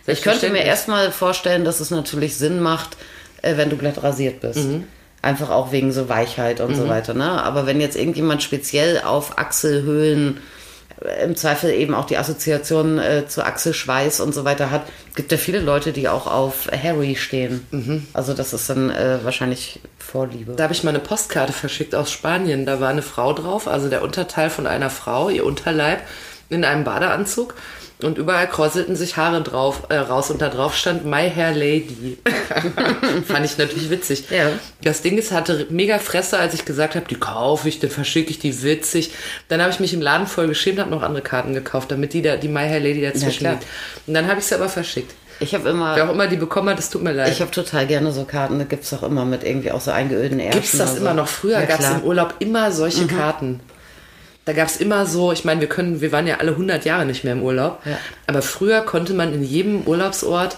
Ich 0.07 0.23
könnte 0.23 0.49
mir 0.51 0.63
erstmal 0.63 1.11
vorstellen, 1.11 1.65
dass 1.65 1.81
es 1.81 1.91
natürlich 1.91 2.37
Sinn 2.37 2.61
macht, 2.61 2.97
äh, 3.43 3.57
wenn 3.57 3.71
du 3.71 3.77
glatt 3.77 4.03
rasiert 4.03 4.41
bist. 4.41 4.61
Mhm. 4.61 4.85
Einfach 5.21 5.51
auch 5.51 5.71
wegen 5.71 5.93
so 5.93 6.09
Weichheit 6.09 6.61
und 6.61 6.75
so 6.75 6.89
weiter. 6.89 7.15
Ne? 7.15 7.31
Aber 7.45 7.65
wenn 7.65 7.81
jetzt 7.81 7.97
irgendjemand 7.97 8.43
speziell 8.43 9.03
auf 9.03 9.39
Achselhöhlen 9.39 10.39
äh, 11.01 11.25
im 11.25 11.37
Zweifel 11.37 11.71
eben 11.71 11.95
auch 11.95 12.07
die 12.07 12.17
Assoziation 12.17 12.99
äh, 12.99 13.29
zu 13.29 13.45
Achselschweiß 13.45 14.19
und 14.19 14.35
so 14.35 14.45
weiter 14.45 14.73
hat, 14.73 14.83
gibt 15.15 15.31
ja 15.31 15.39
viele 15.39 15.61
Leute, 15.61 15.93
die 15.93 16.09
auch 16.09 16.27
auf 16.27 16.69
Harry 16.73 17.15
stehen. 17.15 17.65
Mhm. 17.71 18.07
Also 18.13 18.35
das 18.35 18.53
ist 18.53 18.69
dann 18.69 18.91
äh, 18.91 19.19
wahrscheinlich 19.23 19.79
Vorliebe. 19.99 20.55
Da 20.57 20.65
habe 20.65 20.73
ich 20.73 20.83
mal 20.83 20.91
eine 20.91 20.99
Postkarte 20.99 21.53
verschickt 21.53 21.95
aus 21.95 22.11
Spanien. 22.11 22.67
Da 22.67 22.81
war 22.81 22.89
eine 22.89 23.03
Frau 23.03 23.33
drauf, 23.33 23.69
also 23.69 23.89
der 23.89 24.03
Unterteil 24.03 24.51
von 24.51 24.67
einer 24.67 24.91
Frau, 24.91 25.29
ihr 25.29 25.45
Unterleib, 25.45 26.01
in 26.49 26.65
einem 26.65 26.83
Badeanzug. 26.83 27.55
Und 28.05 28.19
überall 28.19 28.49
kräuselten 28.49 28.97
sich 28.97 29.17
Haare 29.17 29.43
drauf, 29.43 29.83
äh, 29.89 29.97
raus 29.97 30.31
und 30.31 30.43
da 30.43 30.49
drauf 30.49 30.77
stand 30.77 31.05
My 31.05 31.31
Hair 31.31 31.53
Lady. 31.55 32.19
Fand 33.27 33.45
ich 33.45 33.59
natürlich 33.59 33.91
witzig. 33.91 34.25
Ja. 34.31 34.51
Das 34.83 35.03
Ding 35.03 35.17
ist, 35.19 35.33
hatte 35.33 35.67
mega 35.71 35.99
Fresse, 35.99 36.39
als 36.39 36.55
ich 36.55 36.65
gesagt 36.65 36.95
habe, 36.95 37.07
die 37.09 37.17
kaufe 37.17 37.69
ich, 37.69 37.81
dann 37.81 37.91
verschicke 37.91 38.31
ich 38.31 38.39
die 38.39 38.63
witzig. 38.63 39.13
Dann 39.49 39.61
habe 39.61 39.71
ich 39.71 39.81
mich 39.81 39.95
im 39.95 40.01
Laden 40.01 40.27
voll 40.27 40.49
geschämt, 40.49 40.79
habe 40.79 40.91
noch 40.91 41.03
andere 41.03 41.23
Karten 41.23 41.55
gekauft, 41.55 41.91
damit 41.91 42.13
die, 42.13 42.23
da, 42.23 42.37
die 42.37 42.49
My 42.49 42.61
Hair 42.69 42.81
Lady 42.81 43.03
dazwischen 43.03 43.49
liegt. 43.49 43.67
Und 44.07 44.15
dann 44.15 44.27
habe 44.29 44.41
ich 44.41 44.47
sie 44.47 44.55
aber 44.55 44.69
verschickt. 44.69 45.15
Ich 45.41 45.55
habe 45.55 45.71
immer, 45.71 45.97
Wer 45.97 46.09
auch 46.09 46.13
immer 46.13 46.29
die 46.29 46.37
bekommen 46.37 46.69
hat, 46.69 46.79
es 46.79 46.89
tut 46.89 47.03
mir 47.03 47.13
leid. 47.13 47.33
ich 47.33 47.41
habe 47.41 47.51
total 47.51 47.87
gerne 47.87 48.13
so 48.13 48.25
Karten, 48.25 48.59
da 48.61 48.65
gibt 48.65 48.85
es 48.85 48.93
auch 48.95 49.03
immer 49.03 49.25
mit 49.25 49.43
irgendwie 49.43 49.73
auch 49.73 49.81
so 49.81 49.91
eingeölten 49.91 50.39
Ärschen. 50.39 50.61
Gibt 50.61 50.73
es 50.73 50.79
das 50.79 50.93
oder 50.93 51.01
immer 51.01 51.11
so. 51.11 51.17
noch? 51.17 51.29
Früher 51.29 51.59
Ja, 51.61 51.65
gab 51.67 51.81
es 51.81 51.91
im 51.91 52.03
Urlaub 52.05 52.35
immer 52.39 52.71
solche 52.71 53.07
Karten. 53.09 53.59
Da 54.45 54.53
gab 54.53 54.67
es 54.69 54.77
immer 54.79 55.07
so, 55.07 55.31
ich 55.33 55.45
meine, 55.45 55.61
wir 55.61 55.69
können, 55.69 56.01
wir 56.01 56.11
waren 56.13 56.27
ja 56.27 56.39
alle 56.39 56.51
100 56.53 56.85
Jahre 56.85 57.07
nicht 57.07 57.23
mehr 57.25 57.33
im 57.35 57.43
Urlaub, 57.43 57.81
Ja. 57.85 57.97
aber 58.27 58.43
früher 58.43 58.81
konnte 58.81 59.15
man 59.15 59.33
in 59.33 59.43
jedem 59.45 59.83
Urlaubsort 59.87 60.57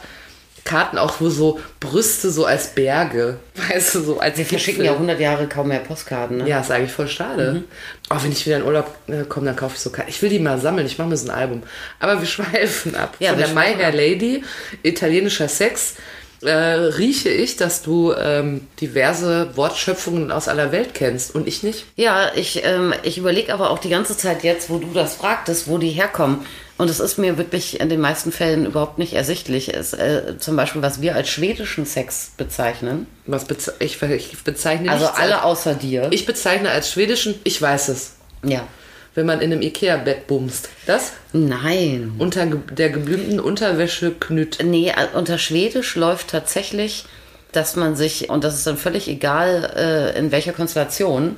Karten 0.64 0.96
auch 0.96 1.20
wo 1.20 1.28
so 1.28 1.60
Brüste 1.78 2.30
so 2.30 2.46
als 2.46 2.68
Berge, 2.68 3.36
weißt 3.68 3.96
du, 3.96 4.00
so 4.00 4.18
als 4.20 4.38
Wir 4.38 4.46
verschicken 4.46 4.76
Gipfel. 4.80 4.86
ja 4.86 4.92
100 4.94 5.20
Jahre 5.20 5.46
kaum 5.46 5.68
mehr 5.68 5.80
Postkarten. 5.80 6.38
Ne? 6.38 6.48
Ja, 6.48 6.60
ist 6.60 6.70
eigentlich 6.70 6.90
voll 6.92 7.06
schade. 7.08 7.64
Auch 8.08 8.24
wenn 8.24 8.32
ich 8.32 8.46
wieder 8.46 8.56
in 8.56 8.62
Urlaub 8.62 8.90
äh, 9.06 9.24
komme, 9.24 9.44
dann 9.44 9.56
kaufe 9.56 9.74
ich 9.76 9.82
so 9.82 9.90
Karten. 9.90 10.08
Ich 10.08 10.22
will 10.22 10.30
die 10.30 10.38
mal 10.38 10.58
sammeln, 10.58 10.86
ich 10.86 10.96
mache 10.96 11.08
mir 11.08 11.18
so 11.18 11.28
ein 11.28 11.34
Album. 11.34 11.62
Aber 12.00 12.18
wir 12.18 12.26
schweifen 12.34 12.94
ab. 12.94 13.14
Ja, 13.18 13.30
Von 13.32 13.38
der 13.40 13.48
My 13.48 13.74
Hair. 13.74 13.92
Lady, 13.92 14.42
italienischer 14.82 15.48
Sex, 15.48 15.96
äh, 16.44 16.52
rieche 16.52 17.28
ich, 17.28 17.56
dass 17.56 17.82
du 17.82 18.12
ähm, 18.12 18.66
diverse 18.80 19.56
Wortschöpfungen 19.56 20.30
aus 20.30 20.48
aller 20.48 20.72
Welt 20.72 20.94
kennst 20.94 21.34
und 21.34 21.48
ich 21.48 21.62
nicht. 21.62 21.84
Ja, 21.96 22.30
ich, 22.34 22.64
ähm, 22.64 22.94
ich 23.02 23.18
überlege 23.18 23.52
aber 23.52 23.70
auch 23.70 23.78
die 23.78 23.88
ganze 23.88 24.16
Zeit 24.16 24.44
jetzt, 24.44 24.70
wo 24.70 24.78
du 24.78 24.88
das 24.92 25.14
fragtest, 25.14 25.68
wo 25.68 25.78
die 25.78 25.90
herkommen. 25.90 26.46
Und 26.76 26.90
es 26.90 26.98
ist 26.98 27.18
mir 27.18 27.38
wirklich 27.38 27.80
in 27.80 27.88
den 27.88 28.00
meisten 28.00 28.32
Fällen 28.32 28.66
überhaupt 28.66 28.98
nicht 28.98 29.12
ersichtlich. 29.12 29.72
Es, 29.72 29.92
äh, 29.92 30.38
zum 30.38 30.56
Beispiel, 30.56 30.82
was 30.82 31.00
wir 31.00 31.14
als 31.14 31.28
schwedischen 31.28 31.86
Sex 31.86 32.32
bezeichnen. 32.36 33.06
Was 33.26 33.44
beze 33.44 33.74
ich, 33.78 34.02
ich 34.02 34.42
bezeichne 34.42 34.90
Also 34.90 35.06
alle 35.06 35.36
als, 35.36 35.44
außer 35.44 35.74
dir. 35.74 36.08
Ich 36.10 36.26
bezeichne 36.26 36.70
als 36.70 36.90
schwedischen, 36.90 37.36
ich 37.44 37.62
weiß 37.62 37.88
es, 37.88 38.14
ja. 38.44 38.66
Wenn 39.14 39.26
man 39.26 39.40
in 39.40 39.52
einem 39.52 39.62
Ikea-Bett 39.62 40.26
bumst. 40.26 40.68
Das? 40.87 41.12
Nein. 41.33 42.14
Unter 42.18 42.47
der 42.47 42.90
geblümten 42.90 43.40
Unterwäsche 43.40 44.12
knüt. 44.12 44.59
Nee, 44.64 44.88
äh, 44.90 45.16
unter 45.16 45.38
Schwedisch 45.38 45.94
läuft 45.97 46.28
tatsächlich, 46.28 47.04
dass 47.52 47.76
man 47.76 47.94
sich, 47.94 48.30
und 48.30 48.42
das 48.42 48.54
ist 48.54 48.66
dann 48.66 48.76
völlig 48.76 49.06
egal, 49.09 49.73
äh, 50.14 50.18
in 50.18 50.33
welcher 50.33 50.52
Konstellation, 50.52 51.37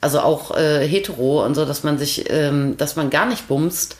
also 0.00 0.20
auch 0.20 0.56
äh, 0.56 0.86
hetero 0.88 1.44
und 1.44 1.54
so, 1.54 1.64
dass 1.66 1.82
man 1.84 1.98
sich, 1.98 2.24
ähm, 2.30 2.76
dass 2.78 2.96
man 2.96 3.10
gar 3.10 3.26
nicht 3.26 3.46
bumst 3.48 3.96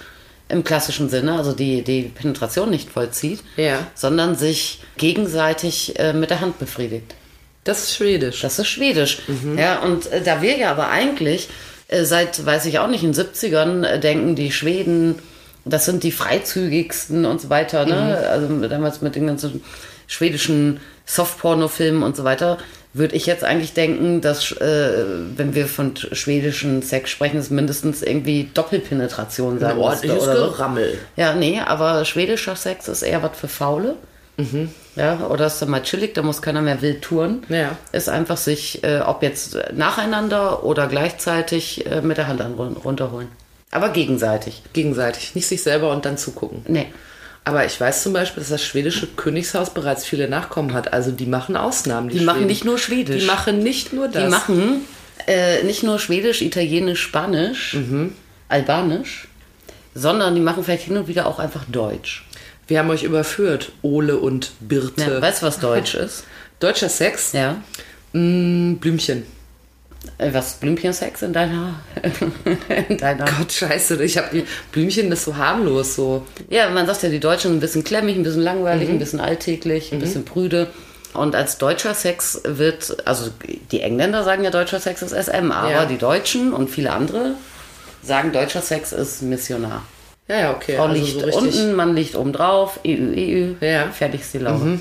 im 0.48 0.64
klassischen 0.64 1.08
Sinne, 1.10 1.34
also 1.36 1.52
die, 1.52 1.82
die 1.82 2.02
Penetration 2.02 2.70
nicht 2.70 2.88
vollzieht, 2.90 3.40
Ja. 3.56 3.80
sondern 3.94 4.36
sich 4.36 4.80
gegenseitig 4.96 5.98
äh, 5.98 6.12
mit 6.12 6.30
der 6.30 6.40
Hand 6.40 6.58
befriedigt. 6.58 7.14
Das 7.64 7.82
ist 7.82 7.96
schwedisch. 7.96 8.40
Das 8.42 8.58
ist 8.60 8.68
Schwedisch. 8.68 9.18
Ja, 9.56 9.80
und 9.80 10.06
äh, 10.12 10.22
da 10.22 10.40
wir 10.40 10.56
ja 10.56 10.70
aber 10.70 10.88
eigentlich 10.88 11.48
seit, 11.88 12.44
weiß 12.44 12.66
ich 12.66 12.78
auch 12.78 12.88
nicht, 12.88 13.04
in 13.04 13.12
den 13.12 13.24
70ern 13.24 13.84
äh, 13.84 14.00
denken, 14.00 14.34
die 14.34 14.52
Schweden, 14.52 15.16
das 15.64 15.84
sind 15.84 16.02
die 16.02 16.12
freizügigsten 16.12 17.24
und 17.24 17.40
so 17.40 17.50
weiter, 17.50 17.86
ne? 17.86 18.28
Also 18.28 18.68
damals 18.68 19.02
mit 19.02 19.14
den 19.14 19.26
ganzen 19.26 19.62
schwedischen 20.06 20.80
Softporno-Filmen 21.04 22.02
und 22.02 22.16
so 22.16 22.24
weiter, 22.24 22.58
würde 22.92 23.14
ich 23.14 23.26
jetzt 23.26 23.44
eigentlich 23.44 23.74
denken, 23.74 24.20
dass, 24.20 24.52
äh, 24.52 25.04
wenn 25.36 25.54
wir 25.54 25.66
von 25.66 25.94
schwedischen 25.96 26.82
Sex 26.82 27.10
sprechen, 27.10 27.38
es 27.38 27.50
mindestens 27.50 28.02
irgendwie 28.02 28.50
Doppelpenetration 28.54 29.58
sein 29.58 29.72
Ein 29.72 29.76
müsste 29.76 29.88
ordentliches 29.88 30.22
oder 30.24 30.46
so. 30.46 30.52
Gerammel. 30.52 30.98
Ja, 31.16 31.34
nee, 31.34 31.60
aber 31.60 32.04
schwedischer 32.04 32.56
Sex 32.56 32.88
ist 32.88 33.02
eher 33.02 33.22
was 33.22 33.36
für 33.36 33.48
Faule. 33.48 33.96
Ja, 34.96 35.26
oder 35.28 35.46
ist 35.46 35.60
dann 35.62 35.70
mal 35.70 35.82
chillig, 35.82 36.14
da 36.14 36.22
muss 36.22 36.42
keiner 36.42 36.60
mehr 36.62 36.82
wild 36.82 37.02
touren. 37.02 37.42
Ja. 37.48 37.76
Ist 37.92 38.08
einfach 38.08 38.36
sich, 38.36 38.82
äh, 38.84 39.00
ob 39.00 39.22
jetzt 39.22 39.56
nacheinander 39.72 40.64
oder 40.64 40.86
gleichzeitig 40.88 41.86
äh, 41.86 42.00
mit 42.02 42.18
der 42.18 42.28
Hand 42.28 42.40
an, 42.40 42.54
runterholen. 42.54 43.28
Aber 43.70 43.88
gegenseitig. 43.90 44.62
Gegenseitig. 44.72 45.34
Nicht 45.34 45.46
sich 45.46 45.62
selber 45.62 45.90
und 45.92 46.04
dann 46.04 46.18
zugucken. 46.18 46.62
Nee. 46.68 46.86
Aber 47.44 47.64
ich 47.64 47.80
weiß 47.80 48.02
zum 48.02 48.12
Beispiel, 48.12 48.40
dass 48.42 48.50
das 48.50 48.64
schwedische 48.64 49.06
Königshaus 49.06 49.70
bereits 49.70 50.04
viele 50.04 50.28
Nachkommen 50.28 50.72
hat. 50.74 50.92
Also 50.92 51.12
die 51.12 51.26
machen 51.26 51.56
Ausnahmen. 51.56 52.08
Die 52.08 52.20
machen 52.20 52.36
Schweden. 52.38 52.46
nicht 52.48 52.64
nur 52.64 52.78
Schwedisch. 52.78 53.20
Die 53.22 53.26
machen 53.26 53.58
nicht 53.62 53.92
nur 53.92 54.08
das. 54.08 54.24
Die 54.24 54.28
machen 54.30 54.84
äh, 55.26 55.62
nicht 55.62 55.82
nur 55.82 55.98
Schwedisch, 55.98 56.42
Italienisch, 56.42 57.00
Spanisch, 57.02 57.74
Mhm. 57.74 58.12
Albanisch, 58.48 59.28
sondern 59.94 60.34
die 60.34 60.40
machen 60.40 60.62
vielleicht 60.64 60.84
hin 60.84 60.96
und 60.96 61.08
wieder 61.08 61.26
auch 61.26 61.38
einfach 61.38 61.64
Deutsch. 61.68 62.24
Wir 62.66 62.78
haben 62.80 62.90
euch 62.90 63.02
überführt, 63.04 63.72
Ole 63.82 64.16
und 64.16 64.52
Birte. 64.60 65.00
Ja, 65.02 65.22
weißt 65.22 65.42
du, 65.42 65.46
was 65.46 65.58
Deutsch 65.60 65.94
ist? 66.04 66.24
Deutscher 66.60 66.88
Sex? 66.88 67.32
Ja. 67.32 67.56
Mm, 68.12 68.76
Blümchen. 68.76 69.24
Äh, 70.18 70.32
Was 70.32 70.54
Blümchensex 70.54 71.22
in 71.22 71.32
deiner, 71.32 71.74
in 72.88 72.96
deiner 72.96 73.24
Gott, 73.24 73.52
scheiße. 73.52 74.02
Ich 74.04 74.16
habe 74.16 74.28
die 74.32 74.44
Blümchen, 74.72 75.10
das 75.10 75.20
ist 75.20 75.24
so 75.26 75.36
harmlos 75.36 75.96
so. 75.96 76.24
Ja, 76.48 76.70
man 76.70 76.86
sagt 76.86 77.02
ja, 77.02 77.08
die 77.08 77.18
Deutschen 77.20 77.52
ein 77.56 77.60
bisschen 77.60 77.82
klemmig, 77.84 78.16
ein 78.16 78.22
bisschen 78.22 78.42
langweilig, 78.42 78.88
Mhm. 78.88 78.94
ein 78.94 78.98
bisschen 79.00 79.20
alltäglich, 79.20 79.92
ein 79.92 79.98
bisschen 79.98 80.24
prüde. 80.24 80.68
Und 81.12 81.34
als 81.34 81.58
deutscher 81.58 81.92
Sex 81.94 82.40
wird, 82.44 83.06
also 83.06 83.30
die 83.72 83.80
Engländer 83.80 84.22
sagen 84.22 84.44
ja, 84.44 84.50
deutscher 84.50 84.80
Sex 84.80 85.02
ist 85.02 85.12
SM, 85.12 85.50
aber 85.50 85.70
Ja. 85.70 85.84
die 85.86 85.98
Deutschen 85.98 86.52
und 86.52 86.70
viele 86.70 86.92
andere 86.92 87.32
sagen, 88.02 88.32
deutscher 88.32 88.62
Sex 88.62 88.92
ist 88.92 89.22
Missionar. 89.22 89.82
Ja, 90.28 90.38
ja, 90.38 90.50
okay. 90.52 90.76
Frau 90.76 90.84
also 90.86 91.02
liegt 91.02 91.20
so 91.32 91.38
unten, 91.38 91.74
Mann 91.74 91.94
liegt 91.94 92.16
oben 92.16 92.32
drauf, 92.32 92.80
EU, 92.86 92.90
EU, 92.90 93.64
Ja. 93.64 93.86
Mhm. 93.86 93.92
fertig 93.92 94.20
ist 94.22 94.34
die 94.34 94.38
Laube. 94.38 94.80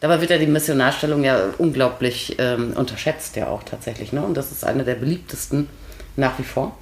Dabei 0.00 0.20
wird 0.20 0.30
ja 0.30 0.38
die 0.38 0.46
Missionarstellung 0.46 1.22
ja 1.24 1.38
unglaublich 1.58 2.34
ähm, 2.38 2.72
unterschätzt, 2.74 3.36
ja 3.36 3.46
auch 3.46 3.62
tatsächlich. 3.62 4.12
Ne? 4.12 4.20
Und 4.22 4.36
das 4.36 4.50
ist 4.50 4.64
eine 4.64 4.84
der 4.84 4.96
beliebtesten 4.96 5.68
nach 6.16 6.38
wie 6.38 6.42
vor. 6.42 6.76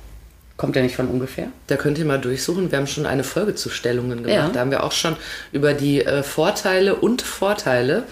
Kommt 0.57 0.75
ja 0.77 0.83
nicht 0.83 0.97
von 0.97 1.07
ungefähr. 1.09 1.49
Da 1.69 1.77
könnt 1.77 1.99
ihr 1.99 2.05
mal 2.05 2.19
durchsuchen. 2.19 2.71
Wir 2.71 2.79
haben 2.79 2.87
schon 2.87 3.07
eine 3.07 3.23
Folge 3.25 3.55
zu 3.55 3.69
Stellungen 3.71 4.23
gemacht. 4.23 4.35
Ja. 4.35 4.49
Da 4.49 4.61
haben 4.61 4.71
wir 4.71 4.85
auch 4.85 4.93
schon 4.93 5.17
über 5.53 5.75
die 5.75 6.05
äh, 6.05 6.23
Vorteile 6.23 6.95
und 6.97 7.23
Vorteile 7.23 8.05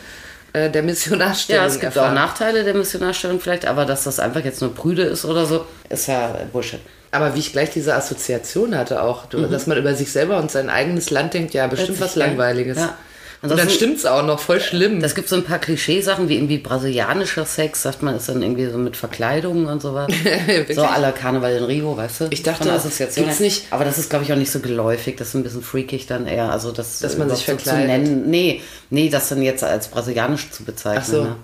äh, 0.53 0.71
der 0.71 0.83
Missionarstellung 0.83 1.63
Ja, 1.63 1.67
es 1.67 1.75
gibt 1.81 1.97
erfahren. 1.97 2.11
auch 2.11 2.15
Nachteile 2.15 2.65
der 2.65 2.75
Missionarstellung 2.75 3.41
vielleicht, 3.41 3.67
aber 3.67 3.85
dass 3.87 4.05
das 4.05 4.21
einfach 4.21 4.45
jetzt 4.45 4.61
nur 4.61 4.75
prüde 4.75 5.03
ist 5.03 5.25
oder 5.25 5.45
so, 5.47 5.65
ist 5.89 6.07
ja 6.07 6.39
Bullshit. 6.53 6.81
Aber 7.11 7.35
wie 7.35 7.39
ich 7.39 7.53
gleich 7.53 7.71
diese 7.71 7.95
Assoziation 7.95 8.77
hatte 8.77 9.03
auch, 9.03 9.27
dass 9.27 9.67
man 9.67 9.79
über 9.79 9.95
sich 9.95 10.13
selber 10.13 10.39
und 10.39 10.51
sein 10.51 10.69
eigenes 10.69 11.11
Land 11.11 11.35
denkt, 11.35 11.55
ja, 11.55 11.67
bestimmt 11.67 12.01
was. 12.01 12.17
Langweiliges. 12.17 12.77
Ja. 12.79 12.97
Und 13.41 13.51
dann 13.51 13.61
Ansonsten- 13.61 13.77
stimmt's 13.77 14.05
auch 14.05 14.25
noch, 14.27 14.41
voll 14.41 14.61
schlimm. 14.61 15.01
Das 15.01 15.15
gibt 15.15 15.29
so 15.29 15.37
ein 15.37 15.45
paar 15.45 15.61
Klischeesachen 15.61 16.29
wie 16.29 16.35
irgendwie 16.35 16.59
brasilianischer 16.59 17.47
Sex, 17.47 17.83
sagt 17.83 18.03
man, 18.03 18.17
ist 18.17 18.29
dann 18.29 18.43
irgendwie 18.43 18.67
so 18.67 18.79
mit 18.79 18.97
Verkleidung 18.97 19.67
und 19.67 19.81
sowas. 19.81 20.09
So 20.75 20.83
la 20.83 21.13
Karneval 21.13 21.53
in 21.57 21.63
Rio, 21.65 21.97
weißt 21.97 22.21
du? 22.23 22.27
Ich 22.31 22.43
dachte, 22.43 22.73
Assoziation 22.73 23.27
gibt's 23.27 23.39
her. 23.39 23.47
nicht- 23.47 23.67
Aber 23.71 23.85
das 23.85 23.97
ist, 23.97 24.11
glaube 24.11 24.25
ich, 24.25 24.33
auch 24.33 24.37
nicht 24.37 24.51
so 24.51 24.59
geläufig. 24.59 25.17
Das 25.17 25.29
ist 25.29 25.35
ein 25.35 25.45
bisschen 25.45 25.63
freakig 25.63 26.07
dann 26.07 26.27
eher. 26.27 26.51
Also 26.51 26.73
das, 26.73 26.99
Dass 26.99 27.17
man 27.17 27.31
sich 27.31 27.45
überhaupt 27.45 27.63
so 27.65 27.71
zu 27.71 27.77
verkleidet. 27.77 28.07
nennen. 28.09 28.29
Nee, 28.29 28.61
nee, 28.91 29.09
das 29.09 29.29
dann 29.29 29.41
jetzt 29.41 29.63
als 29.63 29.87
brasilianisch 29.87 30.51
zu 30.51 30.65
bezeichnen. 30.65 31.03
Ach 31.07 31.09
so. 31.09 31.25
Ne? 31.25 31.37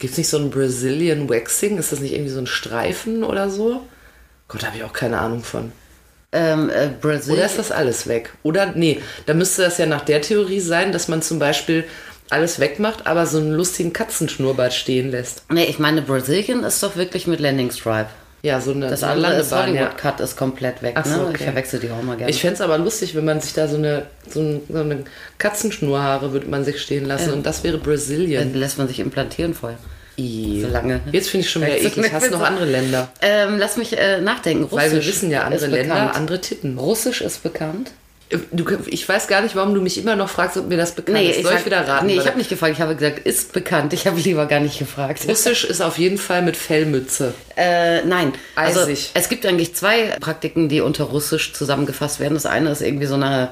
Gibt's 0.00 0.18
nicht 0.18 0.28
so 0.28 0.36
ein 0.36 0.50
Brazilian 0.50 1.30
Waxing? 1.30 1.78
Ist 1.78 1.92
das 1.92 2.00
nicht 2.00 2.12
irgendwie 2.12 2.30
so 2.30 2.40
ein 2.40 2.46
Streifen 2.46 3.24
oder 3.24 3.48
so? 3.48 3.80
Gott, 4.48 4.62
da 4.62 4.68
habe 4.68 4.78
ich 4.78 4.84
auch 4.84 4.92
keine 4.92 5.18
Ahnung 5.18 5.44
von. 5.44 5.72
Ähm, 6.32 6.68
äh, 6.70 6.88
Brasil 7.00 7.34
Oder 7.34 7.46
ist 7.46 7.58
das 7.58 7.70
alles 7.70 8.06
weg? 8.06 8.32
Oder, 8.42 8.72
nee, 8.74 9.00
da 9.26 9.34
müsste 9.34 9.62
das 9.62 9.78
ja 9.78 9.86
nach 9.86 10.02
der 10.02 10.20
Theorie 10.20 10.60
sein, 10.60 10.92
dass 10.92 11.08
man 11.08 11.22
zum 11.22 11.38
Beispiel 11.38 11.84
alles 12.30 12.60
wegmacht, 12.60 13.06
aber 13.06 13.26
so 13.26 13.38
einen 13.38 13.52
lustigen 13.52 13.92
Katzenschnurrbart 13.92 14.74
stehen 14.74 15.10
lässt. 15.10 15.44
Nee, 15.50 15.64
ich 15.64 15.78
meine, 15.78 16.02
Brazilian 16.02 16.64
ist 16.64 16.82
doch 16.82 16.96
wirklich 16.96 17.26
mit 17.26 17.40
Landing 17.40 17.70
Stripe. 17.70 18.08
Ja, 18.42 18.60
so 18.60 18.70
eine, 18.70 18.88
Das 18.88 19.00
so 19.00 19.06
eine 19.06 19.14
andere 19.26 19.40
ist 19.40 19.50
Landebahn, 19.50 19.74
ja. 19.74 19.80
Hollywood 19.80 19.98
Cut 19.98 20.20
ist 20.20 20.36
komplett 20.36 20.82
weg. 20.82 20.94
Ach 20.96 21.04
so, 21.04 21.16
ne? 21.16 21.22
okay. 21.24 21.36
Ich 21.38 21.42
verwechsel 21.44 21.80
die 21.80 21.90
auch 21.90 22.02
mal 22.02 22.16
gerne. 22.16 22.30
Ich 22.30 22.40
fände 22.40 22.54
es 22.54 22.60
aber 22.60 22.78
lustig, 22.78 23.16
wenn 23.16 23.24
man 23.24 23.40
sich 23.40 23.52
da 23.54 23.66
so 23.66 23.76
eine, 23.76 24.06
so, 24.28 24.40
ein, 24.40 24.60
so 24.68 24.78
eine 24.78 25.04
Katzenschnurhaare 25.38 26.32
würde 26.32 26.46
man 26.46 26.64
sich 26.64 26.80
stehen 26.80 27.04
lassen 27.06 27.32
und 27.32 27.46
das 27.46 27.64
wäre 27.64 27.78
Brazilian. 27.78 28.52
Dann 28.52 28.60
lässt 28.60 28.78
man 28.78 28.86
sich 28.86 29.00
implantieren 29.00 29.54
vorher. 29.54 29.78
I. 30.18 30.60
So 30.62 30.68
lange. 30.68 31.00
Jetzt 31.12 31.30
finde 31.30 31.46
ich 31.46 31.50
schon 31.50 31.62
wieder 31.62 31.78
eklig. 31.78 32.12
Hast 32.12 32.26
du 32.26 32.32
noch 32.32 32.42
andere 32.42 32.66
Länder? 32.66 33.08
Ähm, 33.22 33.58
lass 33.58 33.76
mich 33.76 33.96
äh, 33.96 34.20
nachdenken. 34.20 34.64
Russisch 34.64 34.78
Weil 34.78 34.92
wir 34.92 35.06
wissen 35.06 35.30
ja, 35.30 35.42
andere 35.42 35.66
Länder, 35.66 35.94
bekannt. 35.94 36.16
andere 36.16 36.40
Titten. 36.40 36.78
Russisch 36.78 37.20
ist 37.20 37.42
bekannt. 37.42 37.92
Du, 38.52 38.66
ich 38.86 39.08
weiß 39.08 39.26
gar 39.26 39.40
nicht, 39.40 39.56
warum 39.56 39.72
du 39.72 39.80
mich 39.80 39.96
immer 39.96 40.14
noch 40.14 40.28
fragst, 40.28 40.58
ob 40.58 40.68
mir 40.68 40.76
das 40.76 40.92
bekannt 40.92 41.18
ist. 41.18 41.36
Soll 41.36 41.44
sag- 41.52 41.60
ich 41.60 41.64
wieder 41.66 41.88
raten? 41.88 42.06
Nee, 42.06 42.18
ich 42.18 42.26
habe 42.26 42.36
nicht 42.36 42.50
gefragt. 42.50 42.74
Ich 42.74 42.80
habe 42.82 42.94
gesagt, 42.94 43.20
ist 43.20 43.54
bekannt. 43.54 43.94
Ich 43.94 44.06
habe 44.06 44.20
lieber 44.20 44.44
gar 44.44 44.60
nicht 44.60 44.78
gefragt. 44.78 45.24
Russisch 45.26 45.64
ist 45.70 45.80
auf 45.80 45.96
jeden 45.96 46.18
Fall 46.18 46.42
mit 46.42 46.54
Fellmütze. 46.54 47.32
Äh, 47.56 48.02
nein. 48.04 48.32
Also 48.54 48.80
Eisig. 48.80 49.12
es 49.14 49.30
gibt 49.30 49.46
eigentlich 49.46 49.74
zwei 49.74 50.14
Praktiken, 50.20 50.68
die 50.68 50.82
unter 50.82 51.04
Russisch 51.04 51.54
zusammengefasst 51.54 52.20
werden. 52.20 52.34
Das 52.34 52.44
eine 52.44 52.70
ist 52.70 52.82
irgendwie 52.82 53.06
so 53.06 53.14
eine 53.14 53.48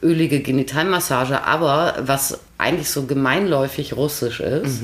ölige 0.00 0.38
Genitalmassage, 0.40 1.42
aber 1.42 1.96
was 2.00 2.38
eigentlich 2.56 2.88
so 2.88 3.06
gemeinläufig 3.06 3.94
russisch 3.96 4.38
ist, 4.40 4.80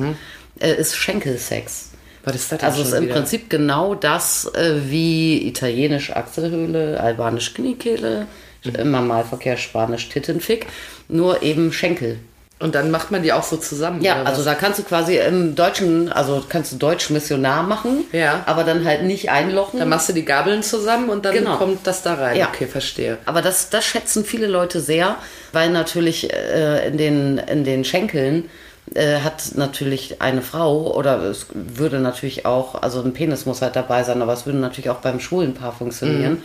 äh, 0.61 0.75
ist 0.75 0.97
Schenkelsex. 0.97 1.91
Was 2.25 2.35
ist 2.35 2.53
das 2.53 2.63
Also 2.63 2.83
es 2.83 2.89
ist 2.89 2.95
im 2.95 3.05
wieder? 3.05 3.15
Prinzip 3.15 3.49
genau 3.51 3.95
das 3.95 4.47
äh, 4.55 4.75
wie 4.89 5.47
italienisch 5.47 6.11
Achselhöhle, 6.15 7.01
albanisch 7.01 7.55
Kniekehle, 7.55 8.27
Mhm. 8.65 8.75
im 8.75 8.91
Normalverkehr 8.91 9.57
spanisch 9.57 10.09
Tittenfick, 10.09 10.67
nur 11.09 11.43
eben 11.43 11.73
Schenkel. 11.73 12.19
Und 12.59 12.75
dann 12.75 12.91
macht 12.91 13.11
man 13.13 13.23
die 13.23 13.33
auch 13.35 13.43
so 13.45 13.59
zusammen. 13.59 14.01
Ja, 14.03 14.23
also 14.25 14.43
da 14.43 14.55
kannst 14.55 14.79
du 14.79 14.83
quasi 14.83 15.19
im 15.19 15.55
Deutschen, 15.55 16.11
also 16.11 16.43
kannst 16.49 16.73
du 16.73 16.77
Deutsch 16.77 17.11
Missionar 17.11 17.63
machen, 17.63 18.05
Ja. 18.13 18.43
aber 18.47 18.65
dann 18.65 18.85
halt 18.87 19.03
nicht 19.05 19.31
einlochen. 19.31 19.79
Dann 19.79 19.91
machst 19.91 20.09
du 20.09 20.15
die 20.15 20.25
Gabeln 20.25 20.63
zusammen 20.65 21.11
und 21.11 21.25
dann 21.27 21.35
Genau. 21.35 21.59
kommt 21.59 21.87
das 21.87 22.03
da 22.03 22.15
rein. 22.15 22.39
Ja. 22.39 22.49
Okay, 22.49 22.67
verstehe. 22.67 23.19
Aber 23.27 23.43
das, 23.43 23.69
das 23.71 23.85
schätzen 23.85 24.25
viele 24.25 24.47
Leute 24.49 24.81
sehr, 24.81 25.17
weil 25.53 25.69
natürlich 25.71 26.33
äh, 26.33 26.89
in, 26.89 26.97
den, 26.97 27.39
in 27.39 27.63
den 27.65 27.85
Schenkeln 27.85 28.49
äh, 28.95 29.21
hat 29.21 29.57
natürlich 29.57 30.21
eine 30.23 30.43
Frau 30.43 30.95
oder 30.95 31.23
es 31.23 31.47
würde 31.53 31.99
natürlich 31.99 32.47
auch, 32.47 32.81
also 32.83 33.03
ein 33.03 33.13
Penis 33.13 33.47
muss 33.47 33.63
halt 33.63 33.77
dabei 33.77 34.05
sein, 34.05 34.23
aber 34.23 34.33
es 34.33 34.47
würde 34.47 34.59
natürlich 34.59 34.91
auch 34.91 35.01
beim 35.01 35.21
schwulen 35.21 35.55
Paar 35.55 35.73
funktionieren. 35.73 36.35
Mhm. 36.35 36.43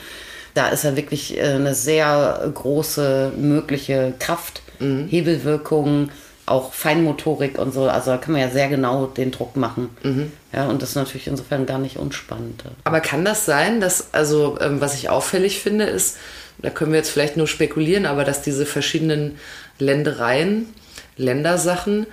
Da 0.53 0.67
ist 0.67 0.83
ja 0.83 0.95
wirklich 0.95 1.37
äh, 1.37 1.43
eine 1.43 1.73
sehr 1.75 2.51
große 2.53 3.31
mögliche 3.37 4.13
Kraft, 4.19 4.61
Mhm. 4.81 5.07
Hebelwirkung, 5.07 6.09
auch 6.45 6.73
Feinmotorik 6.73 7.57
und 7.57 7.73
so. 7.73 7.87
Also 7.87 8.11
da 8.11 8.17
kann 8.17 8.33
man 8.33 8.41
ja 8.41 8.49
sehr 8.49 8.67
genau 8.67 9.05
den 9.05 9.31
Druck 9.31 9.55
machen. 9.55 9.89
Mhm. 10.03 10.31
Ja, 10.51 10.67
und 10.67 10.81
das 10.81 10.89
ist 10.89 10.95
natürlich 10.95 11.27
insofern 11.27 11.65
gar 11.65 11.77
nicht 11.77 11.97
unspannend. 11.97 12.63
Aber 12.83 12.99
kann 12.99 13.23
das 13.23 13.45
sein, 13.45 13.79
dass, 13.79 14.13
also 14.13 14.57
ähm, 14.59 14.81
was 14.81 14.95
ich 14.95 15.09
auffällig 15.09 15.59
finde, 15.59 15.85
ist, 15.85 16.17
da 16.57 16.69
können 16.69 16.91
wir 16.91 16.97
jetzt 16.97 17.11
vielleicht 17.11 17.37
nur 17.37 17.47
spekulieren, 17.47 18.05
aber 18.05 18.23
dass 18.23 18.41
diese 18.41 18.65
verschiedenen 18.65 19.39
Ländereien, 19.79 20.67
Ländersachen, 21.15 22.07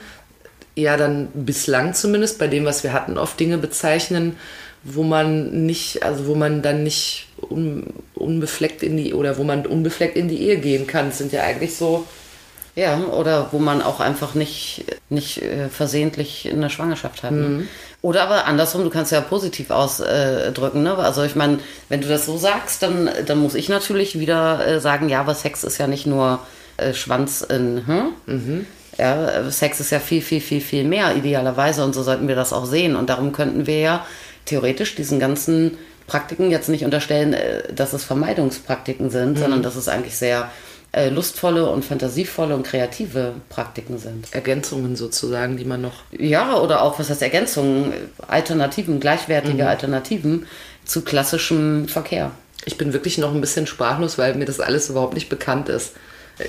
ja 0.82 0.96
dann 0.96 1.28
bislang 1.34 1.94
zumindest 1.94 2.38
bei 2.38 2.46
dem, 2.48 2.64
was 2.64 2.82
wir 2.84 2.92
hatten, 2.92 3.18
oft 3.18 3.38
Dinge 3.38 3.58
bezeichnen, 3.58 4.36
wo 4.84 5.02
man 5.02 5.66
nicht, 5.66 6.02
also 6.02 6.26
wo 6.26 6.34
man 6.34 6.62
dann 6.62 6.82
nicht 6.82 7.26
un, 7.50 7.92
unbefleckt 8.14 8.82
in 8.82 8.96
die, 8.96 9.12
oder 9.14 9.36
wo 9.36 9.44
man 9.44 9.66
unbefleckt 9.66 10.16
in 10.16 10.28
die 10.28 10.42
Ehe 10.42 10.58
gehen 10.58 10.86
kann. 10.86 11.08
Das 11.08 11.18
sind 11.18 11.32
ja 11.32 11.42
eigentlich 11.42 11.76
so, 11.76 12.06
Ja, 12.78 12.96
oder 13.10 13.48
wo 13.50 13.58
man 13.58 13.82
auch 13.82 13.98
einfach 13.98 14.34
nicht, 14.34 14.84
nicht 15.10 15.42
äh, 15.42 15.68
versehentlich 15.68 16.48
eine 16.48 16.70
Schwangerschaft 16.70 17.24
hat. 17.24 17.32
Mhm. 17.32 17.58
Ne? 17.58 17.68
Oder 18.02 18.22
aber 18.22 18.46
andersrum, 18.46 18.84
du 18.84 18.90
kannst 18.90 19.10
ja 19.10 19.20
positiv 19.20 19.70
ausdrücken. 19.70 20.84
Ne? 20.84 20.96
Also 20.96 21.24
ich 21.24 21.34
meine, 21.34 21.58
wenn 21.88 22.00
du 22.00 22.06
das 22.06 22.24
so 22.26 22.38
sagst, 22.38 22.84
dann, 22.84 23.10
dann 23.26 23.38
muss 23.38 23.56
ich 23.56 23.68
natürlich 23.68 24.20
wieder 24.20 24.64
äh, 24.64 24.80
sagen, 24.80 25.08
ja, 25.08 25.18
aber 25.18 25.34
Sex 25.34 25.64
ist 25.64 25.78
ja 25.78 25.88
nicht 25.88 26.06
nur 26.06 26.38
äh, 26.76 26.94
Schwanz 26.94 27.40
in, 27.42 27.84
hm? 27.84 28.12
Mhm. 28.26 28.66
Ja, 28.98 29.48
Sex 29.50 29.80
ist 29.80 29.90
ja 29.90 30.00
viel, 30.00 30.20
viel, 30.22 30.40
viel, 30.40 30.60
viel 30.60 30.84
mehr 30.84 31.14
idealerweise 31.16 31.84
und 31.84 31.94
so 31.94 32.02
sollten 32.02 32.26
wir 32.28 32.34
das 32.34 32.52
auch 32.52 32.66
sehen. 32.66 32.96
Und 32.96 33.08
darum 33.10 33.32
könnten 33.32 33.66
wir 33.66 33.78
ja 33.78 34.06
theoretisch 34.44 34.94
diesen 34.96 35.20
ganzen 35.20 35.78
Praktiken 36.06 36.50
jetzt 36.50 36.68
nicht 36.68 36.84
unterstellen, 36.84 37.32
äh, 37.34 37.72
dass 37.72 37.92
es 37.92 38.04
Vermeidungspraktiken 38.04 39.10
sind, 39.10 39.34
Mhm. 39.34 39.36
sondern 39.36 39.62
dass 39.62 39.76
es 39.76 39.88
eigentlich 39.88 40.16
sehr 40.16 40.50
äh, 40.92 41.10
lustvolle 41.10 41.68
und 41.68 41.84
fantasievolle 41.84 42.54
und 42.54 42.62
kreative 42.62 43.34
Praktiken 43.50 43.98
sind. 43.98 44.32
Ergänzungen 44.32 44.96
sozusagen, 44.96 45.58
die 45.58 45.66
man 45.66 45.82
noch. 45.82 45.92
Ja, 46.18 46.56
oder 46.58 46.80
auch, 46.82 46.98
was 46.98 47.10
heißt 47.10 47.20
Ergänzungen, 47.20 47.92
Alternativen, 48.26 48.98
gleichwertige 48.98 49.64
Mhm. 49.64 49.68
Alternativen 49.68 50.46
zu 50.86 51.02
klassischem 51.02 51.88
Verkehr. 51.88 52.30
Ich 52.64 52.78
bin 52.78 52.94
wirklich 52.94 53.18
noch 53.18 53.34
ein 53.34 53.40
bisschen 53.42 53.66
sprachlos, 53.66 54.16
weil 54.16 54.34
mir 54.34 54.46
das 54.46 54.60
alles 54.60 54.88
überhaupt 54.88 55.12
nicht 55.14 55.28
bekannt 55.28 55.68
ist. 55.68 55.92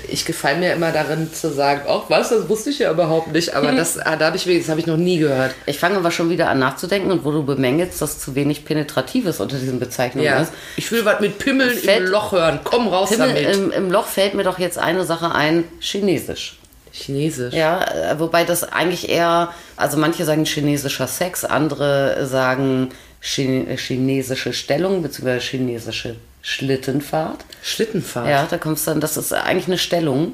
Ich 0.08 0.24
gefalle 0.24 0.58
mir 0.58 0.72
immer 0.72 0.92
darin 0.92 1.32
zu 1.32 1.52
sagen, 1.52 1.82
ach 1.88 2.02
was, 2.08 2.28
das 2.28 2.48
wusste 2.48 2.70
ich 2.70 2.78
ja 2.78 2.90
überhaupt 2.92 3.32
nicht, 3.32 3.54
aber 3.54 3.72
das, 3.72 3.98
ah, 3.98 4.14
da 4.16 4.26
habe 4.26 4.36
ich, 4.36 4.44
das 4.44 4.68
habe 4.68 4.78
ich 4.78 4.86
noch 4.86 4.96
nie 4.96 5.18
gehört. 5.18 5.54
Ich 5.66 5.78
fange 5.80 5.96
aber 5.96 6.10
schon 6.12 6.30
wieder 6.30 6.48
an 6.48 6.60
nachzudenken 6.60 7.10
und 7.10 7.24
wo 7.24 7.32
du 7.32 7.42
bemängelst, 7.44 8.00
dass 8.00 8.18
zu 8.20 8.34
wenig 8.36 8.64
Penetratives 8.64 9.40
unter 9.40 9.56
diesen 9.56 9.80
Bezeichnungen 9.80 10.26
Ja. 10.26 10.40
ist. 10.42 10.52
Ich 10.76 10.90
will 10.92 11.04
was 11.04 11.20
mit 11.20 11.38
Pimmeln 11.38 11.76
Fällt- 11.76 12.04
im 12.04 12.06
Loch 12.06 12.32
hören. 12.32 12.60
Komm 12.62 12.86
raus 12.88 13.10
Himmel, 13.10 13.34
damit. 13.34 13.56
im, 13.56 13.70
Im 13.72 13.90
Loch 13.90 14.06
fällt 14.06 14.34
mir 14.34 14.44
doch 14.44 14.58
jetzt 14.60 14.78
eine 14.78 15.04
Sache 15.04 15.34
ein, 15.34 15.64
Chinesisch. 15.80 16.56
Chinesisch. 16.92 17.54
Ja, 17.54 17.84
äh, 17.84 18.18
wobei 18.20 18.44
das 18.44 18.64
eigentlich 18.64 19.08
eher, 19.08 19.52
also 19.76 19.96
manche 19.96 20.24
sagen 20.24 20.44
chinesischer 20.44 21.06
Sex, 21.06 21.44
andere 21.44 22.26
sagen 22.26 22.90
Chine- 23.20 23.76
chinesische 23.76 24.52
Stellung 24.52 25.02
bzw. 25.02 25.38
chinesische 25.40 26.16
Schlittenfahrt. 26.42 27.44
Schlittenfahrt. 27.62 28.28
Ja, 28.28 28.46
da 28.48 28.58
kommst 28.58 28.86
du 28.86 28.92
dann, 28.92 29.00
das 29.00 29.16
ist 29.16 29.32
eigentlich 29.32 29.66
eine 29.66 29.78
Stellung. 29.78 30.32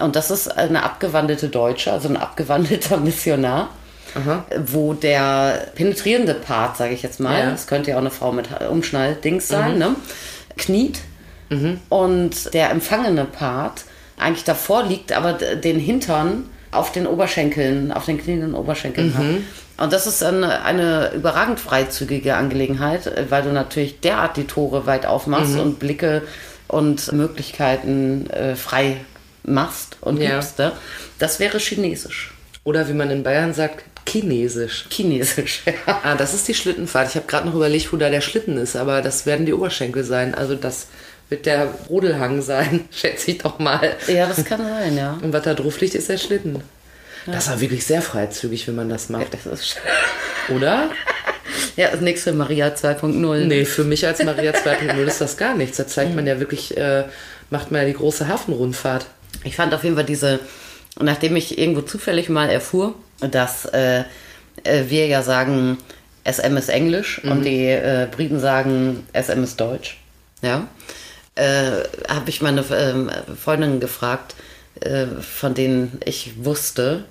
Und 0.00 0.14
das 0.16 0.30
ist 0.30 0.48
eine 0.56 0.82
abgewandelte 0.84 1.48
Deutsche, 1.48 1.92
also 1.92 2.08
ein 2.08 2.16
abgewandelter 2.16 2.96
Missionar, 2.98 3.70
wo 4.66 4.92
der 4.94 5.68
penetrierende 5.74 6.34
Part, 6.34 6.76
sage 6.76 6.94
ich 6.94 7.02
jetzt 7.02 7.20
mal, 7.20 7.38
Ja. 7.40 7.50
das 7.50 7.66
könnte 7.66 7.90
ja 7.90 7.96
auch 7.96 8.00
eine 8.00 8.10
Frau 8.10 8.32
mit 8.32 8.48
Umschnalldings 8.68 9.48
sein, 9.48 9.78
ne? 9.78 9.96
kniet 10.56 11.00
und 11.90 12.54
der 12.54 12.70
empfangene 12.70 13.24
Part 13.24 13.84
eigentlich 14.18 14.44
davor 14.44 14.82
liegt, 14.84 15.12
aber 15.12 15.32
den 15.34 15.78
Hintern 15.78 16.48
auf 16.72 16.90
den 16.92 17.06
Oberschenkeln, 17.06 17.92
auf 17.92 18.04
den 18.06 18.18
knienden 18.18 18.54
Oberschenkeln 18.54 19.16
hat. 19.16 19.24
Und 19.78 19.92
das 19.92 20.06
ist 20.06 20.22
eine, 20.22 20.62
eine 20.62 21.12
überragend 21.14 21.60
freizügige 21.60 22.36
Angelegenheit, 22.36 23.10
weil 23.28 23.42
du 23.42 23.52
natürlich 23.52 24.00
derart 24.00 24.36
die 24.36 24.46
Tore 24.46 24.86
weit 24.86 25.04
aufmachst 25.06 25.58
und 25.58 25.78
Blicke 25.78 26.22
und 26.68 27.12
Möglichkeiten 27.12 28.28
äh, 28.30 28.56
frei 28.56 28.96
machst 29.44 29.96
und 30.00 30.20
Ja. 30.20 30.36
gibst. 30.36 30.58
Ne? 30.58 30.72
Das 31.18 31.38
wäre 31.40 31.58
Chinesisch. 31.58 32.32
Oder 32.64 32.88
wie 32.88 32.94
man 32.94 33.10
in 33.10 33.22
Bayern 33.22 33.54
sagt, 33.54 33.84
Chinesisch. 34.08 34.86
Chinesisch, 34.90 35.62
ja. 35.86 36.00
Ah, 36.02 36.14
das 36.14 36.32
ist 36.32 36.48
die 36.48 36.54
Schlittenfahrt. 36.54 37.08
Ich 37.10 37.16
habe 37.16 37.26
gerade 37.26 37.46
noch 37.46 37.54
überlegt, 37.54 37.92
wo 37.92 37.96
da 37.96 38.08
der 38.08 38.20
Schlitten 38.22 38.56
ist, 38.56 38.76
aber 38.76 39.02
das 39.02 39.26
werden 39.26 39.46
die 39.46 39.52
Oberschenkel 39.52 40.04
sein. 40.04 40.34
Also 40.34 40.54
das 40.54 40.86
wird 41.28 41.44
der 41.44 41.66
Rodelhang 41.88 42.40
sein, 42.40 42.84
schätze 42.90 43.32
ich 43.32 43.38
doch 43.38 43.58
mal. 43.58 43.94
Ja, 44.08 44.26
das 44.26 44.44
kann 44.44 44.60
sein, 44.64 44.96
ja. 44.96 45.18
Und 45.22 45.32
was 45.32 45.42
da 45.42 45.54
drauf 45.54 45.80
liegt, 45.80 45.94
ist 45.96 46.08
der 46.08 46.18
Schlitten. 46.18 46.62
Das 47.26 47.48
war 47.48 47.60
wirklich 47.60 47.84
sehr 47.84 48.02
freizügig, 48.02 48.66
wenn 48.68 48.76
man 48.76 48.88
das 48.88 49.08
macht. 49.08 49.34
Das 49.34 49.46
ist, 49.46 49.76
Oder? 50.48 50.90
ja, 51.76 51.90
das 51.90 52.00
nächste 52.00 52.32
Maria 52.32 52.68
2.0. 52.68 53.44
Nee, 53.44 53.64
für 53.64 53.84
mich 53.84 54.06
als 54.06 54.22
Maria 54.22 54.52
2.0 54.52 54.96
ist 55.04 55.20
das 55.20 55.36
gar 55.36 55.54
nichts. 55.54 55.76
Da 55.76 55.86
zeigt 55.86 56.14
man 56.14 56.26
ja 56.26 56.40
wirklich, 56.40 56.76
äh, 56.76 57.04
macht 57.50 57.70
man 57.70 57.82
ja 57.82 57.86
die 57.86 57.94
große 57.94 58.28
Hafenrundfahrt. 58.28 59.06
Ich 59.44 59.56
fand 59.56 59.74
auf 59.74 59.84
jeden 59.84 59.96
Fall 59.96 60.04
diese, 60.04 60.40
nachdem 60.98 61.36
ich 61.36 61.58
irgendwo 61.58 61.82
zufällig 61.82 62.28
mal 62.28 62.48
erfuhr, 62.48 62.94
dass 63.20 63.66
äh, 63.66 64.04
äh, 64.64 64.84
wir 64.88 65.06
ja 65.06 65.22
sagen, 65.22 65.78
SM 66.24 66.56
ist 66.56 66.68
Englisch 66.68 67.22
und 67.22 67.44
die 67.44 67.66
äh, 67.66 68.08
Briten 68.10 68.40
sagen, 68.40 69.06
SM 69.12 69.44
ist 69.44 69.60
Deutsch, 69.60 69.98
ja, 70.42 70.66
äh, 71.36 71.82
habe 72.08 72.28
ich 72.28 72.42
meine 72.42 72.64
ähm, 72.72 73.10
Freundin 73.40 73.78
gefragt, 73.78 74.34
äh, 74.80 75.06
von 75.20 75.54
denen 75.54 76.00
ich 76.04 76.44
wusste, 76.44 77.04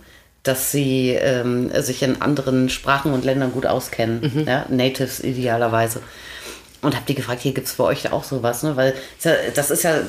dass 0.46 0.72
sie 0.72 1.10
ähm, 1.10 1.72
sich 1.82 2.04
in 2.04 2.22
anderen 2.22 2.70
Sprachen 2.70 3.12
und 3.14 3.26
Ländern 3.26 3.52
gut 3.52 3.66
auskennen, 3.66 4.46
ja, 4.48 4.66
Natives 4.70 5.20
idealerweise. 5.20 6.02
Und 6.82 6.96
habe 6.96 7.06
die 7.08 7.16
gefragt, 7.16 7.42
hier 7.42 7.54
gibt 7.54 7.66
es 7.68 7.74
bei 7.74 7.84
euch 7.84 8.12
auch 8.12 8.24
sowas, 8.24 8.62
ne? 8.62 8.76
Weil 8.76 8.94
das 9.56 9.72
ist 9.72 9.84
ja 9.84 9.98
äh, 9.98 10.04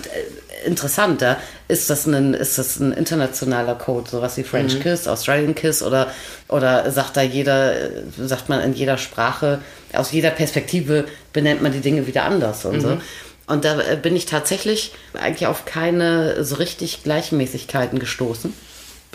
interessant, 0.67 1.23
da 1.23 1.39
ist 1.69 1.89
das 1.89 2.07
ein, 2.07 2.35
ist 2.35 2.59
das 2.59 2.79
ein 2.79 2.93
internationaler 2.93 3.77
Code, 3.77 4.11
sowas 4.11 4.37
wie 4.37 4.43
French 4.43 4.79
Kiss, 4.81 5.09
Australian 5.09 5.55
Kiss 5.55 5.83
oder, 5.83 6.09
oder 6.49 6.91
sagt 6.91 7.17
da 7.17 7.23
jeder, 7.23 7.73
äh, 7.73 8.03
sagt 8.19 8.51
man 8.51 8.61
in 8.61 8.75
jeder 8.75 8.99
Sprache, 8.99 9.61
aus 9.95 10.13
jeder 10.13 10.31
Perspektive 10.31 11.07
benennt 11.33 11.63
man 11.63 11.73
die 11.73 11.81
Dinge 11.81 12.07
wieder 12.07 12.25
anders 12.25 12.67
und 12.67 12.83
so. 12.83 12.99
Und 13.47 13.65
da 13.65 13.81
äh, 13.81 13.97
bin 13.97 14.15
ich 14.15 14.27
tatsächlich 14.27 14.93
eigentlich 15.15 15.47
auf 15.47 15.65
keine 15.65 16.45
so 16.45 16.57
richtig 16.57 17.05
Gleichmäßigkeiten 17.05 17.99
gestoßen. 17.99 18.53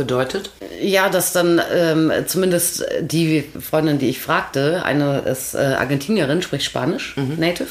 Bedeutet? 0.02 0.50
Ja, 0.82 1.10
dass 1.10 1.32
dann 1.32 1.62
ähm, 1.72 2.12
zumindest 2.26 2.84
die 3.02 3.44
Freundin, 3.60 4.00
die 4.00 4.10
ich 4.10 4.20
fragte, 4.20 4.82
eine 4.84 5.20
ist 5.20 5.54
äh, 5.54 5.60
Argentinierin, 5.60 6.42
spricht 6.42 6.66
Spanisch, 6.66 7.16
Native. 7.38 7.68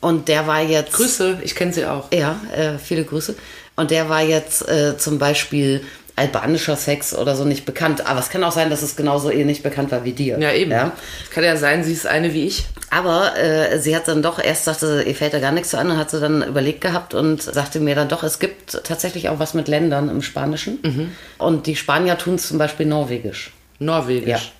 Und 0.00 0.26
der 0.26 0.48
war 0.48 0.60
jetzt. 0.60 0.94
Grüße, 0.94 1.38
ich 1.42 1.54
kenne 1.54 1.72
sie 1.72 1.86
auch. 1.86 2.10
Ja, 2.12 2.40
äh, 2.52 2.78
viele 2.78 3.04
Grüße. 3.04 3.36
Und 3.76 3.92
der 3.92 4.08
war 4.08 4.22
jetzt 4.22 4.68
äh, 4.68 4.98
zum 4.98 5.20
Beispiel 5.20 5.82
albanischer 6.16 6.76
Sex 6.76 7.14
oder 7.14 7.36
so 7.36 7.44
nicht 7.44 7.66
bekannt. 7.66 8.06
Aber 8.06 8.20
es 8.20 8.30
kann 8.30 8.42
auch 8.42 8.52
sein, 8.52 8.70
dass 8.70 8.82
es 8.82 8.96
genauso 8.96 9.30
ähnlich 9.30 9.62
bekannt 9.62 9.92
war 9.92 10.04
wie 10.04 10.12
dir. 10.12 10.38
Ja, 10.38 10.52
eben. 10.52 10.70
Ja? 10.70 10.92
Kann 11.30 11.44
ja 11.44 11.56
sein, 11.56 11.84
sie 11.84 11.92
ist 11.92 12.06
eine 12.06 12.32
wie 12.32 12.46
ich. 12.46 12.64
Aber 12.90 13.36
äh, 13.38 13.78
sie 13.78 13.94
hat 13.94 14.08
dann 14.08 14.22
doch 14.22 14.38
erst 14.38 14.64
sagte, 14.64 15.04
ihr 15.06 15.14
fällt 15.14 15.34
da 15.34 15.40
gar 15.40 15.52
nichts 15.52 15.70
zu 15.70 15.78
an 15.78 15.90
und 15.90 15.98
hat 15.98 16.10
sie 16.10 16.18
dann 16.18 16.42
überlegt 16.42 16.80
gehabt 16.80 17.12
und 17.12 17.42
sagte 17.42 17.80
mir 17.80 17.94
dann 17.94 18.08
doch, 18.08 18.22
es 18.22 18.38
gibt 18.38 18.82
tatsächlich 18.84 19.28
auch 19.28 19.38
was 19.38 19.52
mit 19.52 19.68
Ländern 19.68 20.08
im 20.08 20.22
Spanischen. 20.22 20.78
Mhm. 20.82 21.12
Und 21.38 21.66
die 21.66 21.76
Spanier 21.76 22.16
tun 22.16 22.36
es 22.36 22.48
zum 22.48 22.58
Beispiel 22.58 22.86
norwegisch. 22.86 23.52
Norwegisch. 23.78 24.52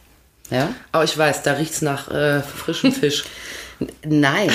Ja. 0.51 0.59
Ja? 0.59 0.75
Aber 0.93 1.05
ich 1.05 1.17
weiß, 1.17 1.43
da 1.43 1.53
riecht's 1.55 1.83
nach 1.83 2.11
äh, 2.11 2.43
frischem 2.43 2.93
Fisch. 2.93 3.25
Nein. 4.05 4.49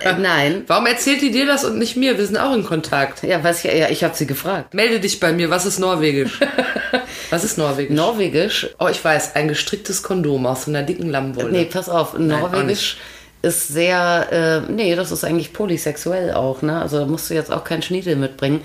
äh, 0.00 0.14
nein. 0.18 0.64
Warum 0.66 0.86
erzählt 0.86 1.22
die 1.22 1.30
dir 1.30 1.46
das 1.46 1.64
und 1.64 1.78
nicht 1.78 1.96
mir? 1.96 2.18
Wir 2.18 2.26
sind 2.26 2.36
auch 2.36 2.54
in 2.54 2.64
Kontakt. 2.64 3.22
Ja, 3.22 3.42
weiß 3.42 3.64
ich, 3.64 3.72
ja, 3.72 3.88
ich 3.88 4.04
habe 4.04 4.14
sie 4.14 4.26
gefragt. 4.26 4.74
Melde 4.74 5.00
dich 5.00 5.18
bei 5.18 5.32
mir, 5.32 5.48
was 5.50 5.64
ist 5.64 5.78
Norwegisch? 5.78 6.40
was 7.30 7.44
ist 7.44 7.56
Norwegisch? 7.56 7.96
Norwegisch, 7.96 8.68
oh, 8.78 8.88
ich 8.88 9.02
weiß, 9.02 9.34
ein 9.34 9.48
gestricktes 9.48 10.02
Kondom 10.02 10.46
aus 10.46 10.64
so 10.64 10.70
einer 10.70 10.82
dicken 10.82 11.08
Lammwolle. 11.08 11.50
nee, 11.50 11.64
pass 11.64 11.88
auf, 11.88 12.18
Norwegisch 12.18 12.98
ist 13.40 13.68
sehr, 13.68 14.28
äh, 14.68 14.72
nee, 14.72 14.94
das 14.94 15.10
ist 15.10 15.24
eigentlich 15.24 15.52
polysexuell 15.52 16.32
auch, 16.32 16.62
ne? 16.62 16.80
Also 16.80 16.98
da 16.98 17.06
musst 17.06 17.28
du 17.28 17.34
jetzt 17.34 17.50
auch 17.50 17.64
keinen 17.64 17.82
Schniedel 17.82 18.16
mitbringen. 18.16 18.60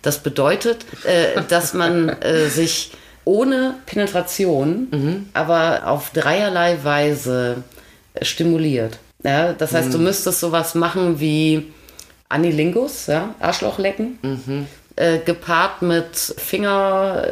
Das 0.00 0.20
bedeutet, 0.20 0.86
äh, 1.04 1.42
dass 1.48 1.74
man 1.74 2.08
äh, 2.08 2.48
sich 2.48 2.92
ohne 3.24 3.76
Penetration, 3.86 5.28
aber 5.32 5.86
auf 5.86 6.10
dreierlei 6.10 6.82
Weise 6.82 7.58
äh, 7.58 7.81
stimuliert. 8.20 8.98
Ja, 9.24 9.52
das 9.52 9.72
heißt, 9.72 9.94
du 9.94 9.98
müsstest 9.98 10.40
sowas 10.40 10.74
machen 10.74 11.20
wie 11.20 11.72
Anilingus, 12.28 13.06
ja, 13.06 13.34
Arschloch 13.40 13.78
lecken, 13.78 14.18
äh, 14.96 15.18
gepaart 15.18 15.80
mit 15.82 16.16
Finger 16.16 17.24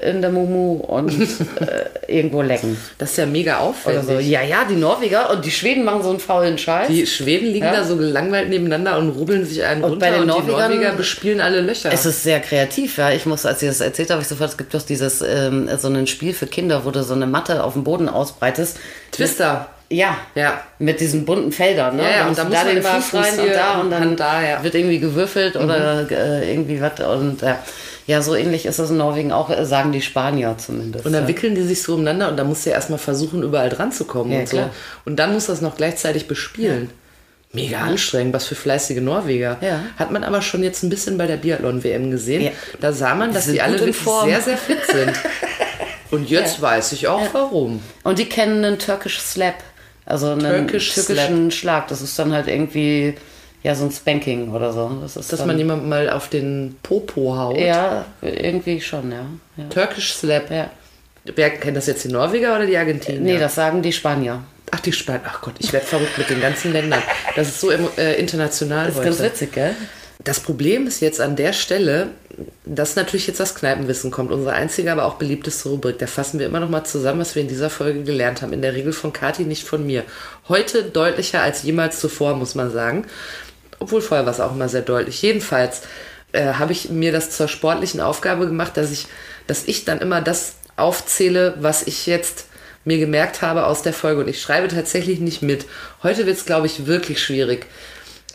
äh, 0.00 0.10
in 0.10 0.20
der 0.22 0.30
Mumu 0.30 0.76
und 0.76 1.10
äh, 1.60 2.16
irgendwo 2.16 2.42
lecken. 2.42 2.76
Das 2.98 3.10
ist 3.10 3.16
ja 3.18 3.26
mega 3.26 3.58
auffällig. 3.58 4.02
so. 4.04 4.12
Ja, 4.18 4.42
ja, 4.42 4.64
die 4.68 4.76
Norweger 4.76 5.30
und 5.30 5.44
die 5.44 5.50
Schweden 5.50 5.84
machen 5.84 6.02
so 6.02 6.10
einen 6.10 6.20
faulen 6.20 6.56
Scheiß. 6.58 6.88
Die 6.88 7.06
Schweden 7.06 7.46
liegen 7.48 7.66
Ja. 7.66 7.72
da 7.76 7.84
so 7.84 7.96
gelangweilt 7.96 8.48
nebeneinander 8.48 8.98
und 8.98 9.10
rubbeln 9.10 9.44
sich 9.44 9.62
einen 9.64 9.82
Und 9.84 9.90
runter 9.92 10.06
bei 10.06 10.12
den 10.12 10.20
und 10.22 10.26
die 10.28 10.32
Norwegern- 10.50 10.70
Norweger 10.70 10.92
bespielen 10.92 11.40
alle 11.40 11.60
Löcher. 11.60 11.90
Es 11.92 12.06
ist 12.06 12.22
sehr 12.22 12.40
kreativ, 12.40 12.96
ja. 12.98 13.10
Ich 13.10 13.26
muss, 13.26 13.44
als 13.44 13.62
ich 13.62 13.68
das 13.68 13.80
erzählt 13.80 14.10
habe, 14.10 14.22
ich 14.22 14.28
sofort, 14.28 14.50
es 14.50 14.56
gibt 14.56 14.72
doch 14.74 14.82
dieses, 14.82 15.22
ähm, 15.22 15.68
so 15.78 15.88
ein 15.88 16.06
Spiel 16.06 16.32
für 16.34 16.46
Kinder, 16.46 16.84
wo 16.84 16.90
du 16.92 17.02
so 17.02 17.14
eine 17.14 17.26
Matte 17.26 17.62
auf 17.64 17.72
dem 17.74 17.84
Boden 17.84 18.08
ausbreitest. 18.08 18.78
Twister. 19.10 19.68
Ja. 19.92 20.16
Ja. 20.34 20.62
Mit 20.78 21.00
diesen 21.00 21.24
bunten 21.24 21.52
Feldern, 21.52 21.96
ne? 21.96 22.02
Ja, 22.02 22.10
ja, 22.10 22.22
Da 22.22 22.28
und 22.28 22.38
da 22.38 22.44
muss 22.44 22.54
man 22.54 22.66
den 22.74 22.82
Fuß 22.82 23.14
rein 23.14 23.38
und 23.40 23.54
da 23.54 23.80
und 23.80 23.90
dann 23.90 24.16
da, 24.16 24.42
ja. 24.42 24.58
Mhm. 24.58 24.64
wird 24.64 24.74
irgendwie 24.74 24.98
gewürfelt 24.98 25.56
oder 25.56 26.10
äh, 26.10 26.50
irgendwie 26.50 26.80
was 26.80 26.98
und 27.00 27.42
ja. 27.42 27.58
Ja, 28.08 28.20
so 28.20 28.34
ähnlich 28.34 28.66
ist 28.66 28.80
es 28.80 28.90
in 28.90 28.96
Norwegen 28.96 29.30
auch, 29.30 29.48
äh, 29.50 29.64
sagen 29.64 29.92
die 29.92 30.02
Spanier 30.02 30.56
zumindest. 30.58 31.06
Und 31.06 31.12
dann 31.12 31.22
ja. 31.22 31.28
wickeln 31.28 31.54
die 31.54 31.62
sich 31.62 31.82
so 31.82 31.94
umeinander 31.94 32.28
und 32.30 32.36
da 32.36 32.42
musst 32.42 32.66
du 32.66 32.70
ja 32.70 32.76
erstmal 32.76 32.98
versuchen, 32.98 33.42
überall 33.44 33.68
dran 33.68 33.92
zu 33.92 34.04
kommen 34.06 34.32
Ja, 34.32 34.40
und 34.40 34.48
so. 34.48 34.56
klar. 34.56 34.70
Und 35.04 35.16
dann 35.16 35.32
musst 35.32 35.48
du 35.48 35.52
das 35.52 35.60
noch 35.60 35.76
gleichzeitig 35.76 36.26
bespielen. 36.26 36.90
Mega 37.52 37.80
anstrengend, 37.80 38.32
was 38.32 38.46
für 38.46 38.54
fleißige 38.54 39.00
Norweger. 39.00 39.58
Ja. 39.60 39.80
Hat 39.98 40.10
man 40.10 40.24
aber 40.24 40.40
schon 40.40 40.62
jetzt 40.62 40.82
ein 40.82 40.88
bisschen 40.88 41.18
bei 41.18 41.26
der 41.26 41.36
Biathlon-WM 41.36 42.10
gesehen. 42.10 42.50
Da 42.80 42.92
sah 42.92 43.14
man, 43.14 43.32
dass 43.34 43.46
die 43.46 43.60
alle 43.60 43.78
wirklich 43.78 43.96
Form. 43.96 44.26
sehr, 44.28 44.40
sehr 44.40 44.56
fit 44.56 44.78
sind. 44.90 45.12
Und 46.10 46.28
jetzt 46.28 46.60
weiß 46.60 46.92
ich 46.92 47.08
auch 47.08 47.32
warum. 47.32 47.82
Und 48.04 48.18
die 48.18 48.26
kennen 48.28 48.64
einen 48.64 48.78
Turkish 48.78 49.18
Slap. 49.18 49.54
Also 50.04 50.30
einen 50.30 50.40
Turkish 50.66 50.94
türkischen 50.94 51.50
Schlag. 51.50 51.88
Das 51.88 52.02
ist 52.02 52.18
dann 52.18 52.32
halt 52.32 52.48
irgendwie, 52.48 53.14
ja, 53.62 53.74
so 53.74 53.84
ein 53.84 53.90
Spanking 53.92 54.52
oder 54.52 54.72
so. 54.72 54.90
Das 55.00 55.16
ist 55.16 55.32
Dass 55.32 55.38
dann, 55.40 55.48
man 55.48 55.58
jemanden 55.58 55.88
mal 55.88 56.10
auf 56.10 56.28
den 56.28 56.76
Popo 56.82 57.36
haut. 57.36 57.58
Ja, 57.58 58.04
irgendwie 58.20 58.80
schon, 58.80 59.12
ja. 59.12 59.26
ja. 59.56 59.64
Turkish 59.68 60.14
Slap. 60.14 60.50
ja. 60.50 60.70
Wer 61.24 61.50
kennt 61.50 61.76
das 61.76 61.86
jetzt, 61.86 62.02
die 62.04 62.08
Norweger 62.08 62.56
oder 62.56 62.66
die 62.66 62.76
Argentinier? 62.76 63.20
Nee, 63.20 63.38
das 63.38 63.54
sagen 63.54 63.80
die 63.80 63.92
Spanier. 63.92 64.42
Ach, 64.72 64.80
die 64.80 64.92
Spanien. 64.92 65.22
Ach 65.26 65.40
Gott, 65.42 65.54
ich 65.58 65.72
werde 65.72 65.86
verrückt 65.86 66.18
mit 66.18 66.30
den 66.30 66.40
ganzen 66.40 66.72
Ländern. 66.72 67.02
Das 67.36 67.48
ist 67.48 67.60
so 67.60 67.70
äh, 67.70 68.18
international 68.18 68.86
Das 68.86 68.94
ist 68.94 69.00
heute. 69.00 69.08
ganz 69.10 69.20
witzig, 69.22 69.52
gell? 69.52 69.76
Das 70.24 70.40
Problem 70.40 70.86
ist 70.86 71.00
jetzt 71.00 71.20
an 71.20 71.36
der 71.36 71.52
Stelle, 71.52 72.08
dass 72.64 72.96
natürlich 72.96 73.26
jetzt 73.26 73.40
das 73.40 73.54
Kneipenwissen 73.54 74.10
kommt, 74.10 74.30
unsere 74.30 74.54
einzige, 74.54 74.92
aber 74.92 75.04
auch 75.04 75.14
beliebteste 75.14 75.68
Rubrik. 75.68 75.98
Da 75.98 76.06
fassen 76.06 76.38
wir 76.38 76.46
immer 76.46 76.60
noch 76.60 76.68
mal 76.68 76.84
zusammen, 76.84 77.20
was 77.20 77.34
wir 77.34 77.42
in 77.42 77.48
dieser 77.48 77.70
Folge 77.70 78.04
gelernt 78.04 78.40
haben. 78.40 78.52
In 78.52 78.62
der 78.62 78.74
Regel 78.74 78.92
von 78.92 79.12
Kati, 79.12 79.44
nicht 79.44 79.66
von 79.66 79.84
mir. 79.84 80.04
Heute 80.48 80.84
deutlicher 80.84 81.42
als 81.42 81.62
jemals 81.62 81.98
zuvor, 81.98 82.36
muss 82.36 82.54
man 82.54 82.70
sagen. 82.70 83.04
Obwohl 83.80 84.00
vorher 84.00 84.24
war 84.24 84.32
es 84.32 84.40
auch 84.40 84.52
immer 84.54 84.68
sehr 84.68 84.82
deutlich. 84.82 85.20
Jedenfalls 85.22 85.82
äh, 86.30 86.54
habe 86.54 86.72
ich 86.72 86.90
mir 86.90 87.10
das 87.10 87.30
zur 87.30 87.48
sportlichen 87.48 88.00
Aufgabe 88.00 88.46
gemacht, 88.46 88.76
dass 88.76 88.92
ich, 88.92 89.06
dass 89.48 89.66
ich 89.66 89.84
dann 89.84 90.00
immer 90.00 90.20
das 90.20 90.54
aufzähle, 90.76 91.54
was 91.58 91.86
ich 91.86 92.06
jetzt 92.06 92.46
mir 92.84 92.98
gemerkt 92.98 93.42
habe 93.42 93.66
aus 93.66 93.82
der 93.82 93.92
Folge. 93.92 94.20
Und 94.20 94.28
ich 94.28 94.40
schreibe 94.40 94.68
tatsächlich 94.68 95.20
nicht 95.20 95.42
mit. 95.42 95.66
Heute 96.02 96.26
wird 96.26 96.36
es, 96.36 96.44
glaube 96.44 96.66
ich, 96.66 96.86
wirklich 96.86 97.20
schwierig. 97.22 97.66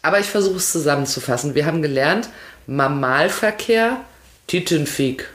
Aber 0.02 0.20
ich 0.20 0.28
versuche 0.28 0.58
es 0.58 0.72
zusammenzufassen. 0.72 1.56
Wir 1.56 1.66
haben 1.66 1.82
gelernt, 1.82 2.30
Mammalverkehr, 2.68 4.02
Titenfick, 4.48 5.30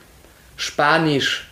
Spanisch. 0.57 1.49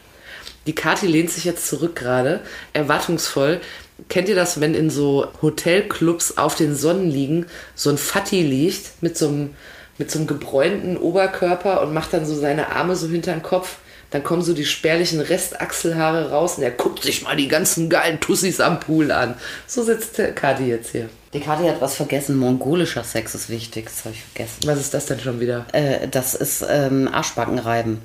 Die 0.66 0.74
Kati 0.74 1.06
lehnt 1.06 1.30
sich 1.30 1.44
jetzt 1.44 1.66
zurück 1.66 1.96
gerade, 1.96 2.40
erwartungsvoll. 2.72 3.60
Kennt 4.08 4.28
ihr 4.28 4.34
das, 4.34 4.60
wenn 4.60 4.74
in 4.74 4.90
so 4.90 5.28
Hotelclubs 5.42 6.38
auf 6.38 6.54
den 6.54 6.74
Sonnenliegen 6.74 7.46
so 7.74 7.90
ein 7.90 7.98
Fatty 7.98 8.42
liegt 8.42 9.02
mit 9.02 9.16
so 9.16 9.28
einem, 9.28 9.54
mit 9.98 10.10
so 10.10 10.18
einem 10.18 10.26
gebräunten 10.26 10.96
Oberkörper 10.96 11.82
und 11.82 11.92
macht 11.92 12.12
dann 12.12 12.26
so 12.26 12.34
seine 12.34 12.68
Arme 12.68 12.96
so 12.96 13.08
hinter 13.08 13.32
den 13.32 13.42
Kopf? 13.42 13.76
Dann 14.10 14.24
kommen 14.24 14.42
so 14.42 14.54
die 14.54 14.64
spärlichen 14.64 15.20
Restachselhaare 15.20 16.30
raus 16.30 16.58
und 16.58 16.64
er 16.64 16.72
guckt 16.72 17.04
sich 17.04 17.22
mal 17.22 17.36
die 17.36 17.48
ganzen 17.48 17.88
geilen 17.88 18.18
Tussis 18.18 18.60
am 18.60 18.80
Pool 18.80 19.12
an. 19.12 19.34
So 19.66 19.84
sitzt 19.84 20.18
der 20.18 20.32
Kati 20.32 20.64
jetzt 20.64 20.90
hier. 20.90 21.08
Die 21.32 21.40
Kati 21.40 21.68
hat 21.68 21.80
was 21.80 21.94
vergessen. 21.94 22.36
Mongolischer 22.36 23.04
Sex 23.04 23.36
ist 23.36 23.48
wichtig. 23.50 23.84
Das 23.84 24.04
habe 24.04 24.14
ich 24.14 24.24
vergessen. 24.24 24.58
Was 24.66 24.80
ist 24.80 24.94
das 24.94 25.06
denn 25.06 25.20
schon 25.20 25.38
wieder? 25.38 25.64
Äh, 25.72 26.08
das 26.08 26.34
ist 26.34 26.64
ähm, 26.68 27.08
Arschbacken 27.12 27.60
reiben. 27.60 28.02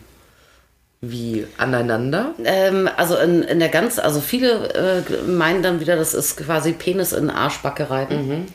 Wie 1.01 1.45
aneinander? 1.57 2.33
Ähm, 2.43 2.87
also 2.97 3.17
in, 3.17 3.41
in 3.43 3.59
der 3.59 3.69
ganz, 3.69 3.97
also 3.97 4.21
viele 4.21 4.73
äh, 4.73 5.27
meinen 5.27 5.63
dann 5.63 5.79
wieder, 5.79 5.95
das 5.95 6.13
ist 6.13 6.37
quasi 6.37 6.71
Penis 6.73 7.13
in 7.13 7.29
Arschbacke 7.29 7.89
reiben. 7.89 8.47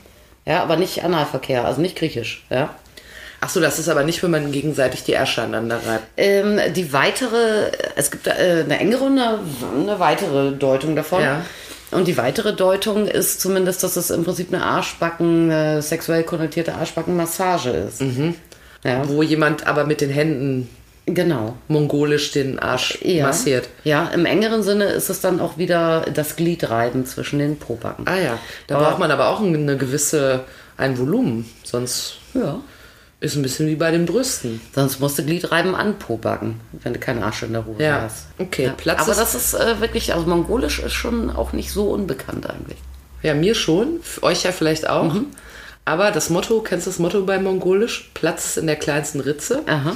Ja, 0.47 0.63
aber 0.63 0.77
nicht 0.77 1.05
Analverkehr, 1.05 1.65
also 1.65 1.81
nicht 1.81 1.97
griechisch. 1.97 2.45
Ja. 2.49 2.75
Ach 3.43 3.49
so, 3.49 3.59
das 3.61 3.79
ist 3.79 3.89
aber 3.89 4.05
nicht, 4.05 4.23
wenn 4.23 4.31
man 4.31 4.53
gegenseitig 4.53 5.05
die 5.05 5.13
Ärsche 5.13 5.43
aneinander 5.43 5.81
reibt. 5.87 6.05
Ähm, 6.17 6.61
die 6.75 6.93
weitere, 6.93 7.71
es 7.97 8.11
gibt 8.11 8.27
äh, 8.27 8.31
eine 8.65 8.79
engere 8.79 9.05
und 9.05 9.19
eine, 9.19 9.39
eine 9.83 9.99
weitere 9.99 10.53
Deutung 10.53 10.95
davon. 10.95 11.23
Ja. 11.23 11.43
Und 11.91 12.07
die 12.07 12.17
weitere 12.19 12.53
Deutung 12.55 13.07
ist 13.09 13.41
zumindest, 13.41 13.83
dass 13.83 13.97
es 13.97 14.11
im 14.11 14.25
Prinzip 14.25 14.53
eine 14.53 14.63
Arschbacken, 14.63 15.51
äh, 15.51 15.81
sexuell 15.83 16.23
konnotierte 16.23 16.75
Arschbackenmassage 16.75 17.71
ist. 17.71 18.03
Ja, 18.85 19.09
Wo 19.09 19.23
jemand 19.23 19.67
aber 19.67 19.85
mit 19.85 20.01
den 20.01 20.11
Händen 20.11 20.69
genau. 21.07 21.57
mongolisch 21.69 22.31
den 22.33 22.59
Arsch 22.59 22.99
Ja. 23.03 23.27
massiert. 23.27 23.69
Ja, 23.85 24.09
im 24.15 24.25
engeren 24.27 24.63
Sinne 24.63 24.85
ist 24.85 25.09
es 25.11 25.21
dann 25.21 25.41
auch 25.41 25.59
wieder 25.59 26.05
das 26.15 26.37
Gliedreiben 26.37 27.07
zwischen 27.07 27.39
den 27.41 27.59
Pobacken. 27.59 28.07
Ah 28.07 28.17
ja, 28.19 28.39
da 28.69 28.77
Aber- 28.77 28.85
braucht 28.91 28.99
man 29.01 29.11
aber 29.11 29.29
auch 29.29 29.41
eine 29.41 29.77
gewisse, 29.77 30.45
ein 30.77 30.97
Volumen. 30.99 31.51
Sonst 31.65 32.17
Ja. 32.35 32.61
Ist 33.21 33.37
ein 33.37 33.43
bisschen 33.43 33.67
wie 33.69 33.75
bei 33.77 33.91
den 33.91 34.07
Brüsten. 34.07 34.61
Sonst 34.75 34.99
musst 35.01 35.19
du 35.19 35.25
Gliedreiben 35.25 35.75
anpobacken, 35.75 36.59
wenn 36.83 36.95
du 36.95 36.99
keinen 36.99 37.23
Arsch 37.23 37.43
in 37.43 37.53
der 37.53 37.67
Hose 37.67 37.83
Ja. 37.83 38.01
hast. 38.03 38.27
Okay, 38.39 38.73
Platz 38.77 39.01
Aber 39.03 39.13
ist- 39.13 39.19
das 39.21 39.35
ist 39.35 39.55
äh, 39.55 39.81
wirklich, 39.81 40.15
also 40.15 40.27
mongolisch 40.27 40.79
ist 40.79 40.95
schon 40.95 41.31
auch 41.31 41.53
nicht 41.53 41.71
so 41.71 41.91
unbekannt 41.91 42.49
eigentlich. 42.49 42.79
Ja, 43.23 43.35
mir 43.35 43.55
schon, 43.55 44.01
für 44.03 44.23
euch 44.23 44.45
ja 44.45 44.53
vielleicht 44.53 44.89
auch. 44.89 45.13
Mhm. 45.13 45.27
Aber 45.85 46.11
das 46.11 46.31
Motto, 46.31 46.61
kennst 46.63 46.87
du 46.87 46.91
das 46.91 46.99
Motto 46.99 47.23
bei 47.25 47.39
Mongolisch? 47.39 48.11
Platz 48.15 48.47
ist 48.47 48.57
in 48.59 48.67
der 48.67 48.77
kleinsten 48.77 49.21
Ritze. 49.21 49.63
Aha. 49.67 49.93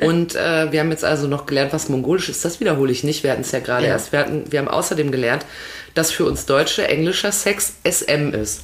Und 0.00 0.34
äh, 0.34 0.72
wir 0.72 0.80
haben 0.80 0.90
jetzt 0.90 1.04
also 1.04 1.26
noch 1.28 1.46
gelernt, 1.46 1.72
was 1.72 1.88
Mongolisch 1.88 2.28
ist. 2.28 2.44
Das 2.44 2.58
wiederhole 2.60 2.90
ich 2.90 3.04
nicht. 3.04 3.22
Wir 3.22 3.32
hatten 3.32 3.42
es 3.42 3.52
ja 3.52 3.60
gerade 3.60 3.84
Ja. 3.84 3.90
erst. 3.92 4.12
Wir, 4.12 4.20
hatten, 4.20 4.50
wir 4.50 4.58
haben 4.58 4.68
außerdem 4.68 5.12
gelernt, 5.12 5.44
dass 5.94 6.10
für 6.10 6.24
uns 6.24 6.46
Deutsche 6.46 6.88
englischer 6.88 7.30
Sex 7.32 7.74
SM 7.84 8.32
ist. 8.32 8.62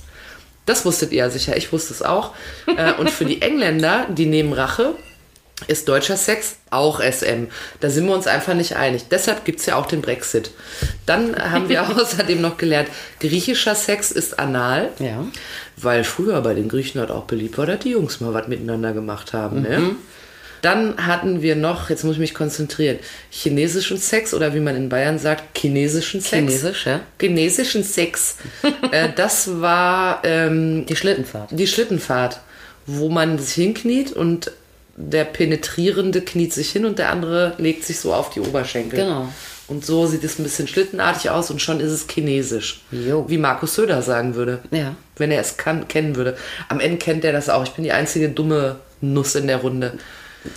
Das 0.68 0.84
wusstet 0.84 1.12
ihr 1.12 1.18
ja 1.18 1.30
sicher. 1.30 1.56
Ich 1.56 1.72
wusste 1.72 1.94
es 1.94 2.02
auch. 2.02 2.34
äh, 2.66 2.92
und 2.94 3.10
für 3.10 3.24
die 3.24 3.42
Engländer, 3.42 4.06
die 4.10 4.26
nehmen 4.26 4.52
Rache, 4.52 4.94
ist 5.66 5.88
deutscher 5.88 6.16
Sex 6.16 6.56
auch 6.70 7.00
SM. 7.00 7.46
Da 7.80 7.90
sind 7.90 8.06
wir 8.06 8.14
uns 8.14 8.26
einfach 8.26 8.54
nicht 8.54 8.76
einig. 8.76 9.06
Deshalb 9.10 9.44
gibt 9.44 9.58
es 9.60 9.66
ja 9.66 9.76
auch 9.76 9.86
den 9.86 10.02
Brexit. 10.02 10.52
Dann 11.04 11.36
haben 11.36 11.68
wir 11.68 11.82
außerdem 11.96 12.40
noch 12.40 12.56
gelernt, 12.58 12.88
griechischer 13.18 13.74
Sex 13.74 14.12
ist 14.12 14.38
anal. 14.38 14.90
Ja. 15.00 15.24
Weil 15.76 16.04
früher 16.04 16.40
bei 16.42 16.54
den 16.54 16.68
Griechen 16.68 17.00
halt 17.00 17.10
auch 17.10 17.24
beliebt 17.24 17.58
war, 17.58 17.66
dass 17.66 17.80
die 17.80 17.90
Jungs 17.90 18.20
mal 18.20 18.34
was 18.34 18.46
miteinander 18.46 18.92
gemacht 18.92 19.32
haben. 19.32 19.62
Ne? 19.62 19.96
Dann 20.62 21.06
hatten 21.06 21.42
wir 21.42 21.56
noch, 21.56 21.90
jetzt 21.90 22.04
muss 22.04 22.14
ich 22.14 22.20
mich 22.20 22.34
konzentrieren, 22.34 22.98
chinesischen 23.30 23.98
Sex 23.98 24.34
oder 24.34 24.54
wie 24.54 24.60
man 24.60 24.76
in 24.76 24.88
Bayern 24.88 25.18
sagt, 25.18 25.56
chinesischen 25.56 26.20
Sex. 26.20 26.30
Chinesisch, 26.30 26.86
ja. 26.86 27.00
Chinesischen 27.20 27.84
Sex. 27.84 28.36
äh, 28.92 29.08
das 29.14 29.60
war 29.60 30.20
ähm, 30.24 30.86
Die 30.86 30.96
Schlittenfahrt. 30.96 31.50
die 31.52 31.66
Schlittenfahrt, 31.66 32.40
wo 32.86 33.08
man 33.08 33.38
sich 33.38 33.54
hinkniet 33.54 34.12
und 34.12 34.52
der 34.96 35.24
Penetrierende 35.24 36.22
kniet 36.22 36.52
sich 36.52 36.70
hin 36.70 36.84
und 36.84 36.98
der 36.98 37.10
andere 37.10 37.54
legt 37.58 37.84
sich 37.84 38.00
so 38.00 38.12
auf 38.12 38.30
die 38.30 38.40
Oberschenkel. 38.40 38.98
Genau. 38.98 39.28
Und 39.68 39.84
so 39.84 40.06
sieht 40.06 40.24
es 40.24 40.38
ein 40.38 40.42
bisschen 40.44 40.66
schlittenartig 40.66 41.30
aus 41.30 41.50
und 41.50 41.60
schon 41.60 41.78
ist 41.78 41.92
es 41.92 42.06
chinesisch. 42.10 42.80
Jo. 42.90 43.26
Wie 43.28 43.36
Markus 43.36 43.74
Söder 43.74 44.00
sagen 44.02 44.34
würde. 44.34 44.60
Ja. 44.70 44.96
Wenn 45.16 45.30
er 45.30 45.40
es 45.40 45.58
kann, 45.58 45.86
kennen 45.88 46.16
würde. 46.16 46.36
Am 46.68 46.80
Ende 46.80 46.96
kennt 46.96 47.22
er 47.24 47.32
das 47.32 47.48
auch. 47.50 47.62
Ich 47.64 47.72
bin 47.72 47.84
die 47.84 47.92
einzige 47.92 48.30
dumme 48.30 48.76
Nuss 49.02 49.34
in 49.34 49.46
der 49.46 49.58
Runde. 49.58 49.92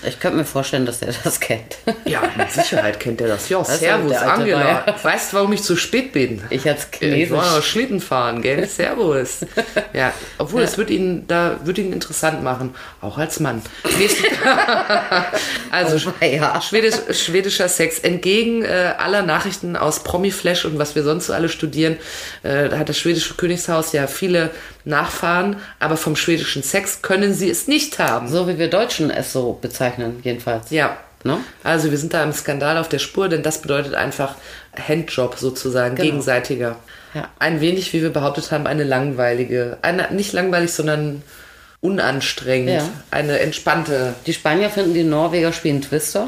Ich 0.07 0.19
könnte 0.19 0.37
mir 0.37 0.45
vorstellen, 0.45 0.85
dass 0.85 1.01
er 1.01 1.13
das 1.23 1.39
kennt. 1.39 1.77
Ja, 2.05 2.21
mit 2.37 2.51
Sicherheit 2.51 2.99
kennt 2.99 3.19
er 3.19 3.27
das. 3.27 3.49
Ja, 3.49 3.61
ist 3.61 3.79
servus, 3.79 4.15
Angela. 4.15 4.83
Bayer. 4.85 4.95
Weißt 5.03 5.33
du, 5.33 5.37
warum 5.37 5.51
ich 5.53 5.63
zu 5.63 5.75
spät 5.75 6.13
bin? 6.13 6.41
Ich 6.49 6.65
Ich 6.65 6.75
Chinesisch. 6.99 7.31
war 7.31 7.55
noch 7.57 7.63
Schlitten 7.63 7.99
fahren, 7.99 8.41
gell? 8.41 8.67
Servus. 8.67 9.39
Ja, 9.93 10.13
obwohl, 10.37 10.61
es 10.61 10.77
wird 10.77 10.89
ihn, 10.91 11.25
da 11.27 11.59
wird 11.63 11.77
ihn 11.79 11.91
interessant 11.93 12.43
machen. 12.43 12.73
Auch 13.01 13.17
als 13.17 13.39
Mann. 13.39 13.61
Also, 15.71 16.09
Oh, 16.21 16.25
ja. 16.25 16.61
Schwedisch, 16.61 16.95
schwedischer 17.11 17.69
Sex. 17.69 17.99
Entgegen 17.99 18.63
äh, 18.63 18.93
aller 18.97 19.21
Nachrichten 19.21 19.75
aus 19.75 20.03
Promiflash 20.03 20.65
und 20.65 20.77
was 20.79 20.95
wir 20.95 21.03
sonst 21.03 21.27
so 21.27 21.33
alle 21.33 21.49
studieren, 21.49 21.97
äh, 22.43 22.69
hat 22.71 22.89
das 22.89 22.97
schwedische 22.97 23.35
Königshaus 23.35 23.93
ja 23.93 24.07
viele 24.07 24.51
Nachfahren, 24.85 25.57
aber 25.79 25.97
vom 25.97 26.15
schwedischen 26.15 26.63
Sex 26.63 27.01
können 27.01 27.33
sie 27.33 27.49
es 27.49 27.67
nicht 27.67 27.99
haben. 27.99 28.27
So 28.27 28.47
wie 28.47 28.57
wir 28.57 28.69
Deutschen 28.69 29.09
es 29.11 29.31
so 29.33 29.57
bezeichnen, 29.61 30.19
jedenfalls. 30.23 30.69
Ja. 30.71 30.97
Ne? 31.23 31.37
Also 31.63 31.91
wir 31.91 31.97
sind 31.99 32.13
da 32.15 32.23
im 32.23 32.33
Skandal 32.33 32.77
auf 32.79 32.89
der 32.89 32.97
Spur, 32.97 33.29
denn 33.29 33.43
das 33.43 33.61
bedeutet 33.61 33.93
einfach 33.93 34.35
Handjob 34.75 35.35
sozusagen, 35.37 35.95
Genau. 35.95 36.05
gegenseitiger. 36.09 36.77
Ja. 37.13 37.29
Ein 37.37 37.61
wenig, 37.61 37.93
wie 37.93 38.01
wir 38.01 38.09
behauptet 38.09 38.51
haben, 38.51 38.65
eine 38.65 38.83
langweilige, 38.83 39.77
eine, 39.83 40.11
nicht 40.11 40.33
langweilig, 40.33 40.73
sondern 40.73 41.21
unanstrengend, 41.81 42.69
Ja. 42.69 42.89
eine 43.11 43.39
entspannte. 43.39 44.13
Die 44.25 44.33
Spanier 44.33 44.69
finden, 44.69 44.93
die 44.93 45.03
Norweger 45.03 45.51
spielen 45.53 45.81
Twister. 45.81 46.27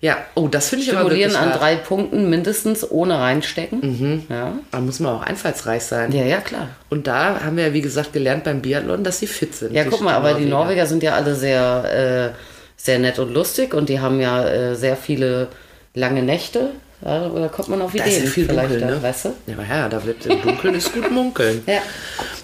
Ja, 0.00 0.18
oh, 0.36 0.46
das 0.46 0.68
finde 0.68 0.84
ich 0.84 0.96
aber 0.96 1.10
wirklich 1.10 1.36
an 1.36 1.50
hart. 1.50 1.60
drei 1.60 1.74
Punkten 1.74 2.30
mindestens 2.30 2.88
ohne 2.88 3.18
reinstecken. 3.18 4.26
Ja. 4.28 4.52
Da 4.70 4.80
muss 4.80 5.00
man 5.00 5.12
auch 5.14 5.22
einfallsreich 5.22 5.82
sein. 5.82 6.12
ja, 6.12 6.24
ja, 6.24 6.40
klar. 6.40 6.68
Und 6.88 7.08
da 7.08 7.40
haben 7.44 7.56
wir 7.56 7.66
ja, 7.66 7.72
wie 7.72 7.80
gesagt, 7.80 8.12
gelernt 8.12 8.44
beim 8.44 8.62
Biathlon, 8.62 9.02
dass 9.02 9.18
sie 9.18 9.26
fit 9.26 9.56
sind. 9.56 9.74
Ja, 9.74 9.84
guck 9.84 10.00
mal, 10.00 10.14
aber 10.14 10.34
die 10.34 10.44
Norweger. 10.44 10.86
Sind 10.86 11.02
ja 11.02 11.14
alle 11.14 11.34
sehr, 11.34 12.32
äh, 12.32 12.38
sehr 12.76 13.00
nett 13.00 13.18
und 13.18 13.34
lustig 13.34 13.74
und 13.74 13.88
die 13.88 13.98
haben 13.98 14.20
ja 14.20 14.48
äh, 14.48 14.76
sehr 14.76 14.96
viele 14.96 15.48
lange 15.94 16.22
Nächte. 16.22 16.70
Ja, 17.04 17.28
da 17.28 17.48
kommt 17.48 17.68
man 17.68 17.82
auf 17.82 17.92
Da 17.92 18.04
Ideen 18.04 18.18
ist 18.18 18.24
ja 18.24 18.30
viel 18.30 18.46
vielleicht, 18.46 18.70
dunkel, 18.70 18.80
da, 18.80 18.94
ne? 18.94 19.02
weißt 19.02 19.24
du? 19.26 19.28
Ja, 19.46 19.54
aber 19.54 19.64
ja, 19.68 19.88
da 19.88 20.04
wird 20.04 20.26
im 20.26 20.42
Dunkeln 20.42 20.74
ist 20.74 20.92
gut 20.92 21.10
munkeln. 21.10 21.62
Ja. 21.66 21.80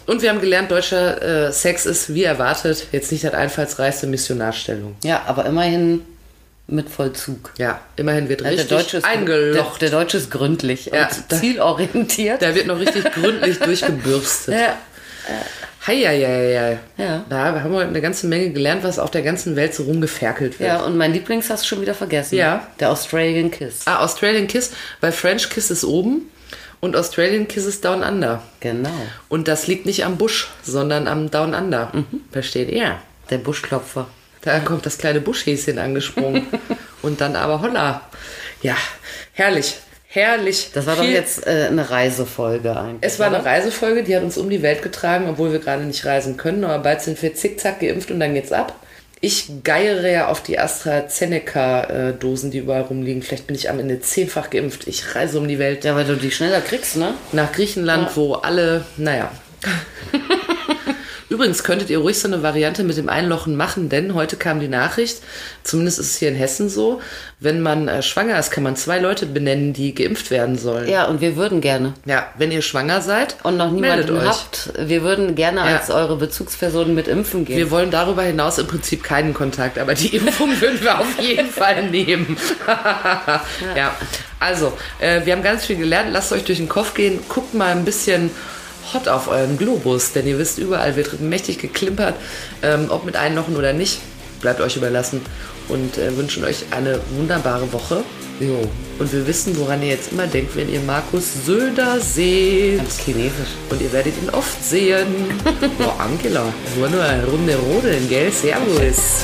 Und 0.06 0.22
wir 0.22 0.30
haben 0.30 0.40
gelernt, 0.40 0.70
deutscher 0.70 1.46
äh, 1.48 1.52
Sex 1.52 1.86
ist, 1.86 2.12
wie 2.14 2.24
erwartet, 2.24 2.88
jetzt 2.92 3.10
nicht 3.10 3.24
das 3.24 3.32
einfallsreichste 3.32 4.06
Missionarstellung. 4.06 4.96
Ja, 5.02 5.22
aber 5.26 5.46
immerhin 5.46 6.02
mit 6.66 6.88
Vollzug. 6.88 7.53
Ja, 7.59 7.81
immerhin 7.96 8.29
wird 8.29 8.42
richtig 8.42 8.68
der, 8.68 8.79
Deutsche 8.79 8.96
ist, 8.98 9.05
eingelocht. 9.05 9.83
Der, 9.83 9.90
der 9.90 9.98
Deutsche 9.98 10.16
ist 10.16 10.31
gründlich 10.31 10.87
Ja, 10.87 11.09
und 11.09 11.38
zielorientiert. 11.38 12.40
Da 12.40 12.55
wird 12.55 12.66
noch 12.66 12.79
richtig 12.81 13.05
gründlich 13.12 13.59
durchgebürstet. 13.61 14.55
ja. 14.55 14.77
Heieiei. 15.87 16.79
Ja. 16.96 17.24
Da 17.29 17.44
haben 17.61 17.72
wir 17.72 17.79
heute 17.79 17.88
eine 17.88 18.00
ganze 18.00 18.27
Menge 18.27 18.50
gelernt, 18.50 18.85
was 18.85 18.98
auf 18.98 19.11
der 19.11 19.22
ganzen 19.22 19.55
Welt 19.57 19.74
so 19.74 19.83
rumgeferkelt 19.83 20.59
wird. 20.59 20.68
Ja, 20.68 20.83
und 20.83 20.96
mein 20.96 21.12
Lieblings 21.12 21.50
hast 21.50 21.64
du 21.64 21.68
schon 21.68 21.83
wieder 21.83 21.94
vergessen. 21.94 22.37
Ja. 22.37 22.66
Der 22.81 22.90
Australian 22.90 23.50
Kiss. 23.50 23.83
Ah, 23.85 23.98
Australian 24.03 24.46
Kiss, 24.46 24.70
weil 25.00 25.12
French 25.12 25.50
Kiss 25.50 25.70
ist 25.70 25.85
oben 25.85 26.31
und 26.81 26.96
Australian 26.96 27.48
Kiss 27.48 27.66
ist 27.66 27.85
Down 27.85 28.03
Under. 28.03 28.42
Genau. 28.61 28.88
Und 29.29 29.46
das 29.46 29.66
liegt 29.66 29.85
nicht 29.85 30.05
am 30.07 30.16
Busch, 30.16 30.48
sondern 30.62 31.07
am 31.07 31.31
Down 31.31 31.53
Under. 31.55 31.90
Mhm. 31.92 32.22
Versteht 32.33 32.70
ihr? 32.70 32.96
Der 33.29 33.38
Buschklopfer. 33.38 34.07
Da 34.44 34.61
kommt 34.61 34.85
das 34.85 34.98
kleine 34.98 35.20
Buschhäschen 35.20 35.78
angesprungen. 35.78 36.46
und 37.02 37.20
dann 37.20 37.35
aber 37.35 37.62
holla. 37.62 38.02
Ja, 38.62 38.76
herrlich. 39.33 39.76
Herrlich. 40.07 40.70
Das 40.72 40.87
war 40.87 40.94
doch 40.96 41.02
Viel- 41.02 41.12
jetzt 41.12 41.46
äh, 41.46 41.66
eine 41.68 41.90
Reisefolge 41.90 42.76
eigentlich. 42.76 42.98
Es 43.00 43.18
war 43.18 43.28
oder? 43.28 43.38
eine 43.38 43.46
Reisefolge, 43.46 44.04
die 44.04 44.14
hat 44.14 44.22
uns 44.22 44.38
um 44.38 44.48
die 44.48 44.62
Welt 44.62 44.83
getragen, 44.83 45.28
obwohl 45.28 45.50
wir 45.50 45.59
gerade 45.59 45.83
nicht 45.83 46.04
reisen 46.04 46.37
können. 46.37 46.62
Aber 46.64 46.78
bald 46.83 47.00
sind 47.00 47.20
wir 47.20 47.35
zickzack 47.35 47.80
geimpft 47.80 48.11
und 48.11 48.20
dann 48.20 48.35
geht's 48.35 48.52
ab. 48.52 48.74
Ich 49.20 49.50
geiere 49.64 50.07
ja 50.09 50.28
auf 50.28 50.42
die 50.42 50.59
AstraZeneca-Dosen, 50.59 52.50
die 52.50 52.59
überall 52.59 52.83
rumliegen. 52.83 53.22
Vielleicht 53.22 53.46
bin 53.46 53.57
ich 53.57 53.70
am 53.70 53.80
Ende 53.80 53.98
zehnfach 54.00 54.50
geimpft. 54.50 54.87
Ich 54.87 55.14
reise 55.14 55.38
um 55.38 55.48
die 55.48 55.59
Welt. 55.59 55.83
Ja, 55.85 55.96
weil 55.96 56.04
du 56.04 56.14
die 56.16 56.30
schneller 56.30 56.61
kriegst, 56.61 56.96
ne? 56.96 57.14
nach 57.33 57.50
Griechenland, 57.50 58.14
wo 58.16 58.35
alle, 58.35 58.85
naja. 58.98 59.33
Übrigens 61.35 61.64
könntet 61.64 61.90
ihr 61.90 61.99
ruhig 61.99 62.16
so 62.16 62.29
eine 62.29 62.44
Variante 62.44 62.85
mit 62.85 62.97
dem 62.97 63.09
Einlochen 63.09 63.57
machen, 63.57 63.88
denn 63.88 64.14
heute 64.14 64.37
kam 64.37 64.61
die 64.61 64.68
Nachricht, 64.68 65.20
zumindest 65.64 65.99
ist 65.99 66.11
es 66.11 66.16
hier 66.18 66.29
in 66.29 66.37
Hessen 66.37 66.68
so, 66.68 67.01
wenn 67.40 67.61
man 67.61 67.88
äh, 67.88 68.05
schwanger 68.05 68.38
ist, 68.38 68.53
kann 68.53 68.62
man 68.62 68.77
zwei 68.77 69.01
Leute 69.01 69.27
benennen, 69.27 69.73
die 69.73 69.97
geimpft 69.97 70.31
werden 70.31 70.57
sollen. 70.57 70.88
Ja, 70.88 71.07
und 71.07 71.20
wir 71.20 71.35
würden 71.35 71.61
gerne. 71.61 71.94
Ja, 72.05 72.29
wenn 72.38 72.53
ihr 72.53 72.62
schwanger 72.62 73.01
seid 73.01 73.35
Und 73.42 73.57
noch 73.57 73.73
niemanden 73.73 74.25
habt, 74.25 74.70
wir 74.79 75.03
würden 75.03 75.35
gerne 75.35 75.59
Ja. 75.59 75.79
als 75.79 75.90
eure 75.90 76.14
Bezugspersonen 76.18 76.94
mit 76.94 77.09
impfen 77.09 77.44
gehen. 77.44 77.57
Wir 77.57 77.73
wollen 77.73 77.90
darüber 77.90 78.23
hinaus 78.23 78.59
im 78.59 78.68
Prinzip 78.68 79.03
keinen 79.03 79.35
Kontakt, 79.35 79.77
aber 79.77 79.94
die 79.94 80.14
Impfung 80.16 80.51
würden 80.61 80.81
wir 80.83 81.01
auf 81.01 81.18
jeden 81.20 81.51
Fall 81.51 81.90
nehmen. 81.90 82.37
ja. 83.77 83.97
also, 84.38 84.73
äh, 85.01 85.27
wir 85.27 85.33
haben 85.33 85.42
ganz 85.42 85.66
viel 85.66 85.79
gelernt. 85.79 86.11
Lasst 86.12 86.31
euch 86.31 86.44
durch 86.44 86.59
den 86.59 86.68
Kopf 86.68 86.94
gehen. 86.94 87.18
Guckt 87.29 87.55
mal 87.55 87.73
ein 87.73 87.85
bisschen 87.85 88.31
hot 88.92 89.09
auf 89.09 89.29
euren 89.29 89.57
Globus, 89.57 90.12
denn 90.12 90.27
ihr 90.27 90.38
wisst, 90.38 90.59
überall 90.59 90.97
wird 90.97 91.20
mächtig 91.20 91.59
geklimpert. 91.59 92.14
Ähm, 92.62 92.87
ob 92.90 93.05
mit 93.05 93.16
Einlochen 93.16 93.57
oder 93.57 93.73
nicht, 93.73 94.01
bleibt 94.40 94.61
euch 94.61 94.77
überlassen. 94.77 95.20
Und 95.68 95.97
äh, 95.97 96.14
wünschen 96.16 96.44
euch 96.44 96.64
eine 96.73 97.01
wunderbare 97.16 97.73
Woche. 97.73 98.05
jo, 98.38 98.68
Und 98.99 99.11
wir 99.12 99.27
wissen, 99.27 99.57
woran 99.59 99.81
ihr 99.83 99.88
jetzt 99.88 100.12
immer 100.12 100.27
denkt, 100.27 100.55
wenn 100.57 100.70
ihr 100.70 100.81
Markus 100.81 101.25
Söder 101.47 101.99
seht. 102.01 102.77
ganz 102.79 102.99
chinesisch. 102.99 103.55
Und 103.70 103.81
ihr 103.81 103.90
werdet 103.90 104.12
ihn 104.23 104.29
oft 104.29 104.62
sehen. 104.62 105.07
Boah, 105.79 105.99
Angela, 106.01 106.44
nur 106.77 106.88
nur 106.90 107.03
eine 107.03 107.25
Runde 107.25 107.57
rodeln, 107.57 108.07
gell? 108.11 108.31
Servus. 108.31 109.23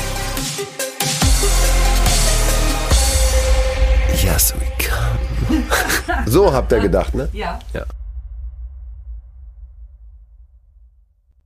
Yes, 4.23 4.55
we 4.59 4.67
come. 4.79 5.63
So 6.27 6.53
habt 6.53 6.73
ihr 6.73 6.81
gedacht, 6.81 7.15
ne? 7.15 7.29
Ja. 7.33 7.59
Ja. 7.75 7.85